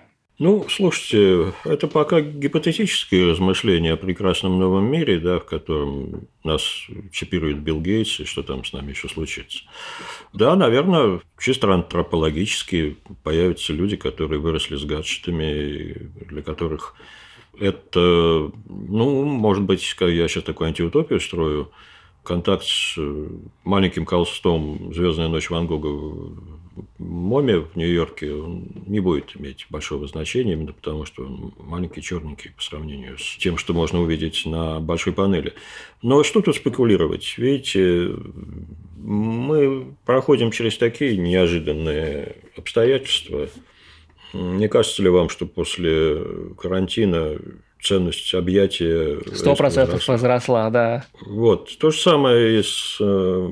Ну, 0.40 0.64
слушайте, 0.70 1.52
это 1.66 1.86
пока 1.86 2.22
гипотетические 2.22 3.30
размышления 3.30 3.92
о 3.92 3.98
прекрасном 3.98 4.58
новом 4.58 4.90
мире, 4.90 5.20
да, 5.20 5.38
в 5.38 5.44
котором 5.44 6.28
нас 6.44 6.62
чипирует 7.12 7.58
Билл 7.58 7.82
Гейтс, 7.82 8.20
и 8.20 8.24
что 8.24 8.42
там 8.42 8.64
с 8.64 8.72
нами 8.72 8.92
еще 8.92 9.10
случится. 9.10 9.64
Да, 10.32 10.56
наверное, 10.56 11.20
чисто 11.38 11.70
антропологически 11.70 12.96
появятся 13.22 13.74
люди, 13.74 13.96
которые 13.96 14.40
выросли 14.40 14.76
с 14.76 14.84
гаджетами, 14.86 16.10
для 16.30 16.40
которых 16.40 16.94
это, 17.58 18.50
ну, 18.64 19.24
может 19.24 19.64
быть, 19.64 19.94
я 20.00 20.26
сейчас 20.26 20.44
такую 20.44 20.68
антиутопию 20.68 21.20
строю, 21.20 21.70
контакт 22.22 22.64
с 22.64 22.98
маленьким 23.64 24.04
колстом 24.04 24.92
«Звездная 24.92 25.28
ночь 25.28 25.50
Ван 25.50 25.66
Гога» 25.66 26.32
Моме 26.98 27.58
в 27.58 27.76
Нью-Йорке 27.76 28.32
не 28.86 29.00
будет 29.00 29.36
иметь 29.36 29.66
большого 29.70 30.06
значения, 30.06 30.52
именно 30.52 30.72
потому 30.72 31.04
что 31.04 31.24
он 31.24 31.52
маленький, 31.58 32.00
черненький 32.00 32.52
по 32.52 32.62
сравнению 32.62 33.18
с 33.18 33.36
тем, 33.38 33.58
что 33.58 33.74
можно 33.74 34.00
увидеть 34.00 34.46
на 34.46 34.80
большой 34.80 35.12
панели. 35.12 35.54
Но 36.02 36.22
что 36.22 36.40
тут 36.40 36.56
спекулировать? 36.56 37.34
Видите, 37.38 38.14
мы 38.96 39.94
проходим 40.04 40.50
через 40.50 40.78
такие 40.78 41.16
неожиданные 41.16 42.36
обстоятельства. 42.56 43.48
Не 44.32 44.68
кажется 44.68 45.02
ли 45.02 45.08
вам, 45.08 45.28
что 45.28 45.46
после 45.46 46.24
карантина 46.56 47.36
ценность 47.82 48.34
объятия... 48.34 49.18
Сто 49.34 49.54
процентов 49.54 50.06
возросла, 50.06 50.70
да. 50.70 51.04
Вот. 51.26 51.76
То 51.78 51.90
же 51.90 52.00
самое 52.00 52.60
и 52.60 52.62
с 52.62 52.98
э, 53.00 53.50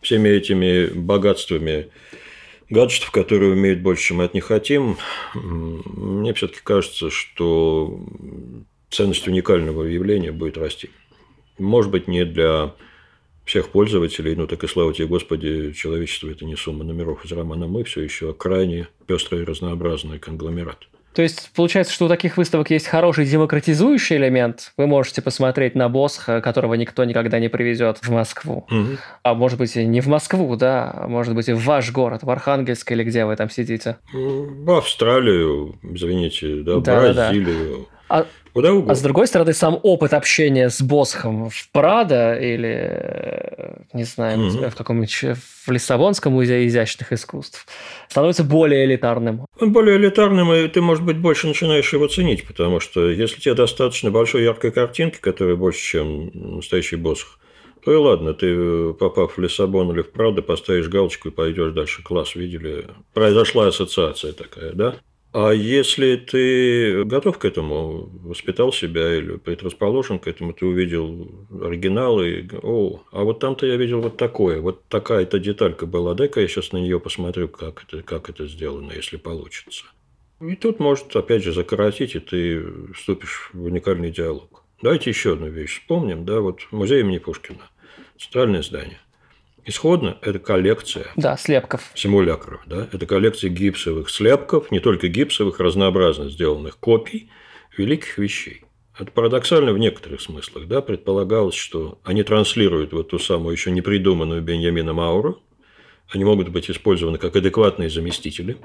всеми 0.00 0.28
этими 0.28 0.86
богатствами 0.86 1.88
гаджетов, 2.70 3.10
которые 3.10 3.52
умеют 3.52 3.80
больше, 3.80 4.08
чем 4.08 4.18
мы 4.18 4.24
от 4.24 4.34
них 4.34 4.44
хотим, 4.44 4.96
мне 5.34 6.32
все-таки 6.34 6.60
кажется, 6.62 7.10
что 7.10 8.00
ценность 8.90 9.28
уникального 9.28 9.84
явления 9.84 10.32
будет 10.32 10.56
расти. 10.56 10.90
Может 11.58 11.90
быть, 11.90 12.08
не 12.08 12.24
для 12.24 12.74
всех 13.44 13.68
пользователей, 13.70 14.34
ну 14.36 14.46
так 14.46 14.62
и 14.64 14.68
слава 14.68 14.94
тебе, 14.94 15.06
Господи, 15.06 15.72
человечество– 15.72 16.28
это 16.30 16.44
не 16.44 16.56
сумма 16.56 16.84
номеров 16.84 17.24
из 17.24 17.32
романа 17.32 17.66
«Мы», 17.66 17.84
все 17.84 18.00
еще 18.00 18.32
крайне 18.32 18.88
пестрый 19.06 19.42
и 19.42 19.44
разнообразный 19.44 20.18
конгломерат. 20.18 20.88
То 21.14 21.22
есть, 21.22 21.50
получается, 21.54 21.92
что 21.92 22.06
у 22.06 22.08
таких 22.08 22.36
выставок 22.36 22.70
есть 22.70 22.86
хороший 22.86 23.26
демократизующий 23.26 24.16
элемент. 24.16 24.72
Вы 24.76 24.86
можете 24.86 25.22
посмотреть 25.22 25.74
на 25.74 25.88
Босха, 25.88 26.40
которого 26.40 26.74
никто 26.74 27.04
никогда 27.04 27.38
не 27.38 27.48
привезет 27.48 27.98
в 27.98 28.10
Москву. 28.10 28.66
Угу. 28.70 28.98
А 29.22 29.34
может 29.34 29.58
быть, 29.58 29.76
не 29.76 30.00
в 30.00 30.06
Москву, 30.06 30.56
да, 30.56 30.90
а 30.94 31.08
может 31.08 31.34
быть, 31.34 31.48
и 31.48 31.52
в 31.52 31.64
ваш 31.64 31.92
город, 31.92 32.22
в 32.22 32.30
Архангельск 32.30 32.90
или 32.92 33.04
где 33.04 33.24
вы 33.24 33.36
там 33.36 33.50
сидите. 33.50 33.98
В 34.12 34.70
Австралию, 34.70 35.78
извините, 35.82 36.62
да, 36.62 36.78
да 36.78 37.00
Бразилию. 37.00 37.70
Да, 37.70 37.76
да. 37.76 38.01
А 38.08 38.26
Куда 38.52 38.72
угодно. 38.72 38.92
А 38.92 38.94
с 38.94 39.00
другой 39.00 39.26
стороны, 39.26 39.54
сам 39.54 39.80
опыт 39.82 40.12
общения 40.12 40.68
с 40.68 40.82
Босхом 40.82 41.48
в 41.48 41.70
Прадо 41.72 42.34
или, 42.38 43.86
не 43.94 44.04
знаю, 44.04 44.38
mm-hmm. 44.38 44.70
в 44.70 44.76
каком-нибудь 44.76 45.38
в 45.66 45.70
Лиссабонском 45.70 46.34
музее 46.34 46.66
изящных 46.66 47.12
искусств 47.12 47.66
становится 48.08 48.44
более 48.44 48.84
элитарным. 48.84 49.46
Он 49.58 49.72
более 49.72 49.96
элитарным, 49.96 50.52
и 50.52 50.68
ты, 50.68 50.82
может 50.82 51.02
быть, 51.02 51.16
больше 51.16 51.46
начинаешь 51.46 51.92
его 51.92 52.08
ценить, 52.08 52.46
потому 52.46 52.78
что 52.80 53.08
если 53.08 53.40
тебе 53.40 53.54
достаточно 53.54 54.10
большой 54.10 54.42
яркой 54.42 54.70
картинки, 54.70 55.18
которая 55.18 55.56
больше, 55.56 55.80
чем 55.80 56.30
настоящий 56.34 56.96
Босх, 56.96 57.38
то 57.82 57.92
и 57.92 57.96
ладно, 57.96 58.34
ты, 58.34 58.92
попав 58.92 59.36
в 59.36 59.40
Лиссабон 59.40 59.92
или 59.92 60.02
в 60.02 60.12
Прадо, 60.12 60.42
поставишь 60.42 60.88
галочку 60.88 61.28
и 61.28 61.32
пойдешь 61.32 61.72
дальше. 61.72 62.02
Класс, 62.02 62.34
видели? 62.34 62.84
Произошла 63.14 63.68
ассоциация 63.68 64.32
такая, 64.32 64.72
да? 64.72 64.96
А 65.32 65.50
если 65.50 66.16
ты 66.16 67.04
готов 67.04 67.38
к 67.38 67.46
этому, 67.46 68.10
воспитал 68.22 68.70
себя 68.70 69.16
или 69.16 69.36
предрасположен 69.36 70.18
к 70.18 70.26
этому, 70.26 70.52
ты 70.52 70.66
увидел 70.66 71.46
оригинал 71.50 72.22
и 72.22 72.46
о, 72.62 73.02
а 73.10 73.24
вот 73.24 73.38
там-то 73.38 73.64
я 73.66 73.76
видел 73.76 74.02
вот 74.02 74.18
такое, 74.18 74.60
вот 74.60 74.84
такая-то 74.88 75.38
деталька 75.38 75.86
была, 75.86 76.12
дай-ка 76.12 76.42
я 76.42 76.48
сейчас 76.48 76.72
на 76.72 76.76
нее 76.76 77.00
посмотрю, 77.00 77.48
как 77.48 77.84
это, 77.84 78.02
как 78.02 78.28
это 78.28 78.46
сделано, 78.46 78.92
если 78.92 79.16
получится. 79.16 79.84
И 80.42 80.54
тут 80.54 80.80
может, 80.80 81.16
опять 81.16 81.42
же, 81.42 81.52
закоротить, 81.52 82.14
и 82.14 82.20
ты 82.20 82.92
вступишь 82.92 83.48
в 83.54 83.64
уникальный 83.64 84.10
диалог. 84.10 84.64
Давайте 84.82 85.08
еще 85.08 85.32
одну 85.32 85.48
вещь 85.48 85.80
вспомним, 85.80 86.26
да, 86.26 86.40
вот 86.40 86.60
музей 86.72 87.00
имени 87.00 87.18
Пушкина, 87.18 87.70
центральное 88.18 88.62
здание– 88.62 89.00
Исходно 89.64 90.18
это 90.22 90.40
коллекция 90.40 91.06
да, 91.14 91.36
слепков. 91.36 91.92
симулякров. 91.94 92.62
Да? 92.66 92.88
Это 92.92 93.06
коллекция 93.06 93.48
гипсовых 93.48 94.10
слепков, 94.10 94.70
не 94.72 94.80
только 94.80 95.06
гипсовых, 95.06 95.60
разнообразно 95.60 96.30
сделанных 96.30 96.78
копий 96.78 97.30
великих 97.76 98.18
вещей. 98.18 98.64
Это 98.98 99.10
парадоксально 99.12 99.72
в 99.72 99.78
некоторых 99.78 100.20
смыслах. 100.20 100.66
Да? 100.66 100.82
Предполагалось, 100.82 101.54
что 101.54 102.00
они 102.02 102.24
транслируют 102.24 102.92
вот 102.92 103.10
ту 103.10 103.20
самую 103.20 103.52
еще 103.52 103.70
не 103.70 103.82
придуманную 103.82 104.42
Беньямина 104.42 104.92
Мауру. 104.92 105.40
Они 106.08 106.24
могут 106.24 106.48
быть 106.48 106.68
использованы 106.68 107.18
как 107.18 107.36
адекватные 107.36 107.88
заместители, 107.88 108.58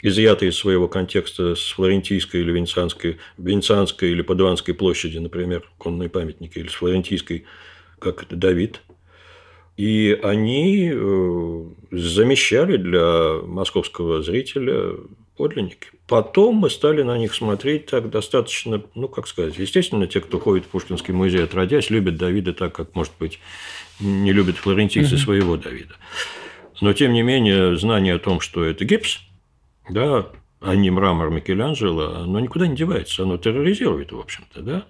изъятые 0.00 0.50
из 0.50 0.56
своего 0.56 0.86
контекста 0.86 1.56
с 1.56 1.72
флорентийской 1.72 2.40
или 2.42 2.52
венецианской, 2.52 3.18
венецианской 3.36 4.12
или 4.12 4.22
падуанской 4.22 4.74
площади, 4.74 5.18
например, 5.18 5.68
конные 5.76 6.08
памятники, 6.08 6.60
или 6.60 6.68
с 6.68 6.74
флорентийской, 6.74 7.46
как 7.98 8.22
это 8.22 8.36
Давид– 8.36 8.80
и 9.78 10.18
они 10.24 10.90
э, 10.92 11.64
замещали 11.92 12.76
для 12.76 13.40
московского 13.44 14.24
зрителя 14.24 14.96
подлинники. 15.36 15.90
Потом 16.08 16.56
мы 16.56 16.68
стали 16.68 17.02
на 17.02 17.16
них 17.16 17.32
смотреть 17.32 17.86
так 17.86 18.10
достаточно, 18.10 18.82
ну, 18.96 19.06
как 19.06 19.28
сказать, 19.28 19.56
естественно, 19.56 20.08
те, 20.08 20.20
кто 20.20 20.40
ходит 20.40 20.64
в 20.64 20.68
Пушкинский 20.70 21.14
музей 21.14 21.44
отродясь, 21.44 21.90
любят 21.90 22.16
Давида 22.16 22.54
так, 22.54 22.74
как, 22.74 22.96
может 22.96 23.12
быть, 23.20 23.38
не 24.00 24.32
любят 24.32 24.56
флорентийцы 24.56 25.14
угу. 25.14 25.22
своего 25.22 25.56
Давида. 25.56 25.94
Но, 26.80 26.92
тем 26.92 27.12
не 27.12 27.22
менее, 27.22 27.76
знание 27.76 28.14
о 28.14 28.18
том, 28.18 28.40
что 28.40 28.64
это 28.64 28.84
гипс, 28.84 29.20
да, 29.88 30.26
а 30.60 30.74
не 30.74 30.90
мрамор 30.90 31.30
Микеланджело, 31.30 32.16
оно 32.16 32.40
никуда 32.40 32.66
не 32.66 32.74
девается, 32.74 33.22
оно 33.22 33.38
терроризирует, 33.38 34.10
в 34.10 34.18
общем-то, 34.18 34.60
да. 34.60 34.86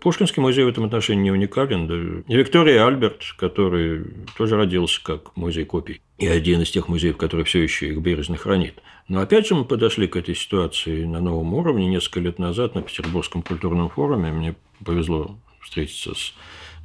Пушкинский 0.00 0.40
музей 0.40 0.64
в 0.64 0.68
этом 0.68 0.84
отношении 0.84 1.24
не 1.24 1.30
уникален. 1.30 1.86
Да. 1.86 2.32
И 2.32 2.36
Виктория 2.36 2.86
Альберт, 2.86 3.22
который 3.36 4.04
тоже 4.36 4.56
родился 4.56 5.02
как 5.02 5.36
музей 5.36 5.64
копий, 5.64 6.00
и 6.18 6.26
один 6.26 6.62
из 6.62 6.70
тех 6.70 6.88
музеев, 6.88 7.16
который 7.16 7.44
все 7.44 7.62
еще 7.62 7.88
их 7.88 7.98
бережно 7.98 8.36
хранит. 8.36 8.80
Но 9.08 9.20
опять 9.20 9.46
же 9.46 9.54
мы 9.54 9.64
подошли 9.64 10.06
к 10.06 10.16
этой 10.16 10.34
ситуации 10.34 11.04
на 11.04 11.20
новом 11.20 11.52
уровне. 11.54 11.86
Несколько 11.86 12.20
лет 12.20 12.38
назад 12.38 12.74
на 12.74 12.82
Петербургском 12.82 13.42
культурном 13.42 13.90
форуме 13.90 14.30
мне 14.30 14.54
повезло 14.84 15.36
встретиться 15.60 16.14
с 16.14 16.32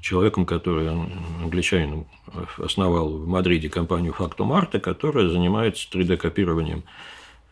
человеком, 0.01 0.45
который 0.45 0.89
англичанин 0.89 2.05
основал 2.57 3.09
в 3.09 3.27
Мадриде 3.27 3.69
компанию 3.69 4.13
Factum 4.17 4.49
Arte, 4.51 4.79
которая 4.79 5.29
занимается 5.29 5.87
3D-копированием 5.91 6.83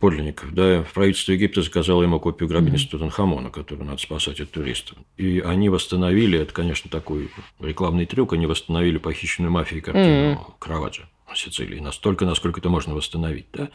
подлинников. 0.03 0.53
Да, 0.53 0.83
правительство 0.93 1.31
Египта 1.31 1.61
заказало 1.61 2.03
ему 2.03 2.19
копию 2.19 2.49
гробницы 2.49 2.87
mm-hmm. 2.87 2.89
Тутанхамона, 2.89 3.49
которую 3.51 3.87
надо 3.87 4.01
спасать 4.01 4.41
от 4.41 4.51
туристов. 4.51 4.97
И 5.15 5.39
они 5.39 5.69
восстановили, 5.69 6.37
это, 6.37 6.53
конечно, 6.53 6.91
такой 6.91 7.31
рекламный 7.61 8.05
трюк, 8.05 8.33
они 8.33 8.45
восстановили 8.45 8.97
похищенную 8.97 9.49
мафией 9.49 9.79
картину 9.79 10.33
mm-hmm. 10.33 10.53
Краваджа 10.59 11.03
на 11.29 11.35
Сицилии. 11.37 11.79
Настолько, 11.79 12.25
насколько 12.25 12.59
это 12.59 12.67
можно 12.67 12.93
восстановить. 12.93 13.45
Да? 13.53 13.69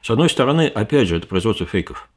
С 0.00 0.08
одной 0.08 0.30
стороны, 0.30 0.68
опять 0.68 1.06
же, 1.06 1.18
это 1.18 1.26
производство 1.26 1.66
фейков. 1.66 2.08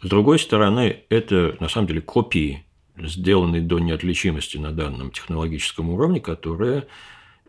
С 0.00 0.08
другой 0.08 0.38
стороны, 0.38 1.02
это, 1.10 1.58
на 1.60 1.68
самом 1.68 1.88
деле, 1.88 2.00
копии, 2.00 2.64
сделанные 2.96 3.60
до 3.60 3.80
неотличимости 3.80 4.56
на 4.56 4.72
данном 4.72 5.10
технологическом 5.10 5.90
уровне, 5.90 6.20
которые, 6.20 6.86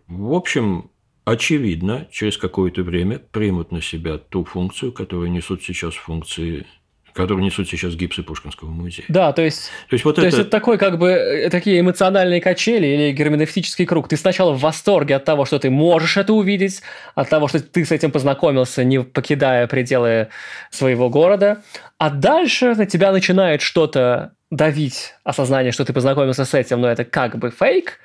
в 0.07 0.33
общем, 0.33 0.90
очевидно, 1.25 2.07
через 2.11 2.37
какое-то 2.37 2.83
время 2.83 3.19
примут 3.19 3.71
на 3.71 3.81
себя 3.81 4.17
ту 4.17 4.43
функцию, 4.43 4.91
которую 4.91 5.31
несут 5.31 5.63
сейчас 5.63 5.93
функции 5.93 6.65
которые 7.13 7.43
несут 7.43 7.67
сейчас 7.67 7.95
гипсы 7.95 8.23
Пушкинского 8.23 8.69
музея. 8.69 9.05
Да, 9.09 9.33
то 9.33 9.41
есть, 9.41 9.69
то 9.89 9.93
есть, 9.93 10.05
вот 10.05 10.15
то 10.15 10.21
это... 10.21 10.27
есть 10.27 10.39
это 10.39 10.49
такой 10.49 10.77
как 10.77 10.97
бы 10.97 11.09
э, 11.09 11.49
такие 11.49 11.79
эмоциональные 11.79 12.41
качели 12.41 12.87
или 12.87 13.11
герменевтический 13.11 13.85
круг. 13.85 14.07
Ты 14.07 14.17
сначала 14.17 14.53
в 14.53 14.61
восторге 14.61 15.15
от 15.15 15.25
того, 15.25 15.45
что 15.45 15.59
ты 15.59 15.69
можешь 15.69 16.17
это 16.17 16.33
увидеть, 16.33 16.81
от 17.15 17.29
того, 17.29 17.47
что 17.47 17.59
ты 17.59 17.85
с 17.85 17.91
этим 17.91 18.11
познакомился, 18.11 18.83
не 18.83 19.01
покидая 19.03 19.67
пределы 19.67 20.29
своего 20.69 21.09
города, 21.09 21.63
а 21.97 22.09
дальше 22.09 22.75
на 22.75 22.85
тебя 22.85 23.11
начинает 23.11 23.61
что-то 23.61 24.33
давить 24.49 25.13
осознание, 25.23 25.71
что 25.71 25.85
ты 25.85 25.93
познакомился 25.93 26.45
с 26.45 26.53
этим, 26.53 26.81
но 26.81 26.89
это 26.89 27.05
как 27.05 27.37
бы 27.37 27.51
фейк, 27.51 27.99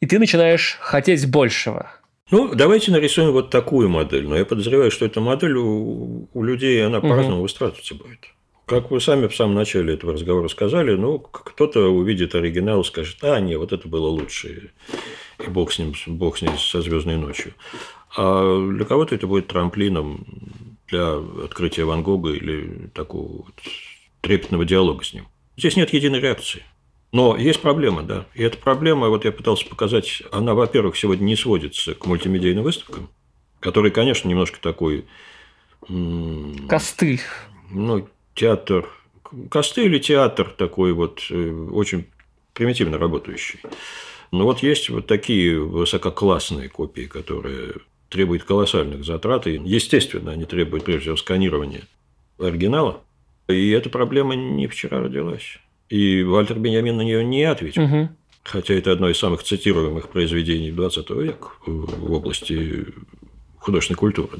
и 0.00 0.06
ты 0.06 0.18
начинаешь 0.18 0.76
хотеть 0.80 1.28
большего. 1.30 1.90
Ну, 2.32 2.54
давайте 2.54 2.90
нарисуем 2.90 3.30
вот 3.32 3.50
такую 3.50 3.90
модель. 3.90 4.26
Но 4.26 4.34
я 4.34 4.46
подозреваю, 4.46 4.90
что 4.90 5.04
эта 5.04 5.20
модель 5.20 5.54
у, 5.54 6.28
у 6.32 6.42
людей, 6.42 6.84
она 6.84 7.02
по-разному 7.02 7.42
выстраиваться 7.42 7.94
будет. 7.94 8.20
Как 8.64 8.90
вы 8.90 9.02
сами 9.02 9.26
в 9.26 9.36
самом 9.36 9.54
начале 9.54 9.92
этого 9.92 10.14
разговора 10.14 10.48
сказали, 10.48 10.94
ну, 10.94 11.18
кто-то 11.18 11.90
увидит 11.90 12.34
оригинал 12.34 12.80
и 12.80 12.84
скажет, 12.84 13.22
а, 13.22 13.38
нет, 13.38 13.58
вот 13.58 13.74
это 13.74 13.86
было 13.86 14.06
лучше, 14.06 14.70
и 15.44 15.50
бог 15.50 15.72
с 15.72 15.78
ним, 15.78 15.92
бог 16.06 16.38
с 16.38 16.42
ним 16.42 16.56
со 16.56 16.80
звездной 16.80 17.16
ночью. 17.16 17.52
А 18.16 18.66
для 18.66 18.86
кого-то 18.86 19.14
это 19.14 19.26
будет 19.26 19.48
трамплином 19.48 20.24
для 20.88 21.18
открытия 21.44 21.84
Ван 21.84 22.02
Гога 22.02 22.30
или 22.30 22.88
такого 22.94 23.42
вот 23.42 23.54
трепетного 24.22 24.64
диалога 24.64 25.04
с 25.04 25.12
ним. 25.12 25.26
Здесь 25.58 25.76
нет 25.76 25.92
единой 25.92 26.20
реакции. 26.20 26.62
Но 27.12 27.36
есть 27.36 27.60
проблема, 27.60 28.02
да. 28.02 28.26
И 28.34 28.42
эта 28.42 28.56
проблема, 28.56 29.08
вот 29.10 29.26
я 29.26 29.32
пытался 29.32 29.66
показать, 29.68 30.22
она, 30.32 30.54
во-первых, 30.54 30.96
сегодня 30.96 31.24
не 31.24 31.36
сводится 31.36 31.94
к 31.94 32.06
мультимедийным 32.06 32.64
выставкам, 32.64 33.10
которые, 33.60 33.92
конечно, 33.92 34.28
немножко 34.28 34.58
такой... 34.60 35.04
Костыль. 36.68 37.20
Ну, 37.70 38.08
театр... 38.34 38.88
Костыль 39.50 39.86
или 39.86 39.98
театр 39.98 40.54
такой 40.56 40.92
вот 40.92 41.22
э, 41.30 41.50
очень 41.70 42.06
примитивно 42.52 42.98
работающий. 42.98 43.60
Но 44.30 44.44
вот 44.44 44.62
есть 44.62 44.90
вот 44.90 45.06
такие 45.06 45.58
высококлассные 45.58 46.68
копии, 46.68 47.02
которые 47.02 47.74
требуют 48.08 48.44
колоссальных 48.44 49.04
затрат, 49.04 49.46
и, 49.46 49.60
естественно, 49.64 50.32
они 50.32 50.44
требуют, 50.44 50.84
прежде 50.84 51.02
всего, 51.02 51.16
сканирования 51.16 51.82
оригинала. 52.38 53.00
И 53.48 53.70
эта 53.70 53.90
проблема 53.90 54.34
не 54.34 54.66
вчера 54.66 55.00
родилась. 55.00 55.58
И 55.92 56.22
Вальтер 56.22 56.56
Бенjamin 56.56 56.94
на 56.94 57.02
нее 57.02 57.22
не 57.22 57.44
ответил. 57.44 57.82
Угу. 57.82 58.08
Хотя 58.44 58.72
это 58.72 58.92
одно 58.92 59.10
из 59.10 59.18
самых 59.18 59.42
цитируемых 59.42 60.08
произведений 60.08 60.70
XX 60.70 61.22
века 61.22 61.48
в 61.66 62.12
области 62.14 62.86
художественной 63.58 63.98
культуры. 63.98 64.38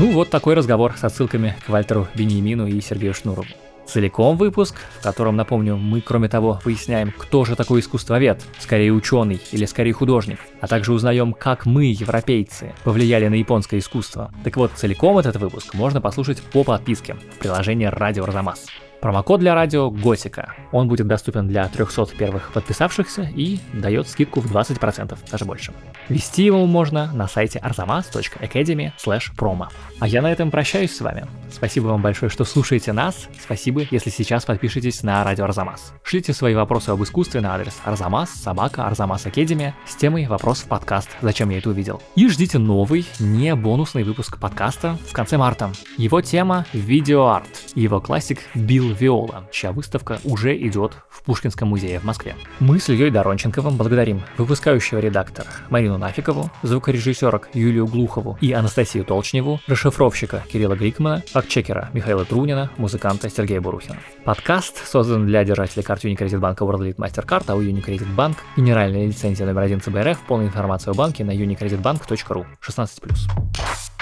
Ну, 0.00 0.10
вот 0.10 0.28
такой 0.28 0.54
разговор 0.54 0.94
со 0.96 1.08
ссылками 1.08 1.56
к 1.64 1.68
Вальтеру 1.68 2.08
Беньямину 2.16 2.66
и 2.66 2.80
Сергею 2.80 3.14
Шнурову. 3.14 3.46
Целиком 3.86 4.36
выпуск, 4.36 4.76
в 4.98 5.02
котором, 5.02 5.36
напомню, 5.36 5.76
мы, 5.76 6.00
кроме 6.00 6.28
того, 6.28 6.60
выясняем, 6.64 7.12
кто 7.16 7.44
же 7.44 7.54
такой 7.56 7.80
искусствовед, 7.80 8.42
скорее 8.58 8.92
ученый 8.92 9.40
или 9.52 9.64
скорее 9.66 9.92
художник, 9.92 10.38
а 10.60 10.66
также 10.66 10.92
узнаем, 10.92 11.32
как 11.32 11.66
мы, 11.66 11.86
европейцы, 11.86 12.74
повлияли 12.82 13.28
на 13.28 13.34
японское 13.34 13.78
искусство. 13.78 14.32
Так 14.42 14.56
вот, 14.56 14.72
целиком 14.74 15.18
этот 15.18 15.36
выпуск 15.36 15.74
можно 15.74 16.00
послушать 16.00 16.42
по 16.42 16.64
подписке 16.64 17.14
в 17.14 17.38
приложении 17.38 17.86
«Радио 17.86 18.24
Арзамас». 18.24 18.66
Промокод 19.04 19.38
для 19.38 19.54
радио 19.54 19.90
Готика. 19.90 20.54
Он 20.72 20.88
будет 20.88 21.06
доступен 21.06 21.46
для 21.46 21.68
300 21.68 22.06
первых 22.16 22.52
подписавшихся 22.54 23.30
и 23.36 23.58
дает 23.74 24.08
скидку 24.08 24.40
в 24.40 24.50
20%, 24.50 25.18
даже 25.30 25.44
больше. 25.44 25.74
Вести 26.08 26.42
его 26.42 26.64
можно 26.64 27.12
на 27.12 27.28
сайте 27.28 27.58
arzamas.academy 27.58 28.92
promo. 29.36 29.66
А 30.00 30.08
я 30.08 30.22
на 30.22 30.32
этом 30.32 30.50
прощаюсь 30.50 30.96
с 30.96 31.02
вами. 31.02 31.26
Спасибо 31.54 31.86
вам 31.86 32.02
большое, 32.02 32.30
что 32.30 32.44
слушаете 32.44 32.92
нас. 32.92 33.28
Спасибо, 33.40 33.86
если 33.90 34.10
сейчас 34.10 34.44
подпишетесь 34.44 35.04
на 35.04 35.22
радио 35.22 35.44
Арзамас. 35.44 35.92
Шлите 36.02 36.32
свои 36.32 36.54
вопросы 36.54 36.90
об 36.90 37.02
искусстве 37.02 37.40
на 37.40 37.54
адрес 37.54 37.80
arzamas 37.84 38.26
собака 38.26 38.86
Арзамас 38.86 39.24
Академия 39.26 39.76
с 39.86 39.94
темой 39.94 40.26
«Вопрос 40.26 40.62
в 40.62 40.66
подкаст. 40.66 41.10
Зачем 41.22 41.50
я 41.50 41.58
это 41.58 41.70
увидел?» 41.70 42.02
И 42.16 42.28
ждите 42.28 42.58
новый, 42.58 43.06
не 43.20 43.54
бонусный 43.54 44.02
выпуск 44.02 44.38
подкаста 44.40 44.98
в 45.08 45.12
конце 45.12 45.38
марта. 45.38 45.70
Его 45.96 46.20
тема– 46.20 46.66
видеоарт. 46.72 47.46
Его 47.76 48.00
классик 48.00 48.40
Билл 48.54 48.92
Виола, 48.92 49.48
чья 49.52 49.70
выставка 49.70 50.18
уже 50.24 50.56
идет 50.56 50.92
в 51.08 51.22
Пушкинском 51.22 51.68
музее 51.68 52.00
в 52.00 52.04
Москве. 52.04 52.34
Мы 52.58 52.80
с 52.80 52.88
Ильей 52.88 53.10
Доронченковым 53.10 53.76
благодарим 53.76 54.22
выпускающего 54.38 54.98
редактора 54.98 55.48
Марину 55.70 55.98
Нафикову, 55.98 56.50
звукорежиссерок 56.62 57.50
Юлию 57.54 57.86
Глухову 57.86 58.36
и 58.40 58.52
Анастасию 58.52 59.04
Толчневу, 59.04 59.60
расшифровщика 59.68 60.42
Кирилла 60.52 60.74
Грикмана, 60.74 61.22
фактчекера 61.44 61.90
Михаила 61.92 62.24
Трунина, 62.24 62.70
музыканта 62.78 63.28
Сергея 63.28 63.60
Бурухина. 63.60 63.98
Подкаст 64.24 64.86
создан 64.86 65.26
для 65.26 65.44
держателей 65.44 65.82
карт 65.82 66.02
Unicredit 66.04 66.38
банка 66.38 66.64
World 66.64 66.80
Elite 66.80 66.96
MasterCard, 66.96 67.44
а 67.48 67.54
у 67.54 67.62
Unicredit 67.62 68.16
Bank 68.16 68.36
генеральная 68.56 69.06
лицензия 69.06 69.46
номер 69.46 69.62
один 69.62 69.80
ЦБРФ, 69.80 70.20
полная 70.26 70.46
информация 70.46 70.92
о 70.92 70.94
банке 70.94 71.22
на 71.22 71.32
unicreditbank.ru 71.32 72.46
16+. 72.66 73.93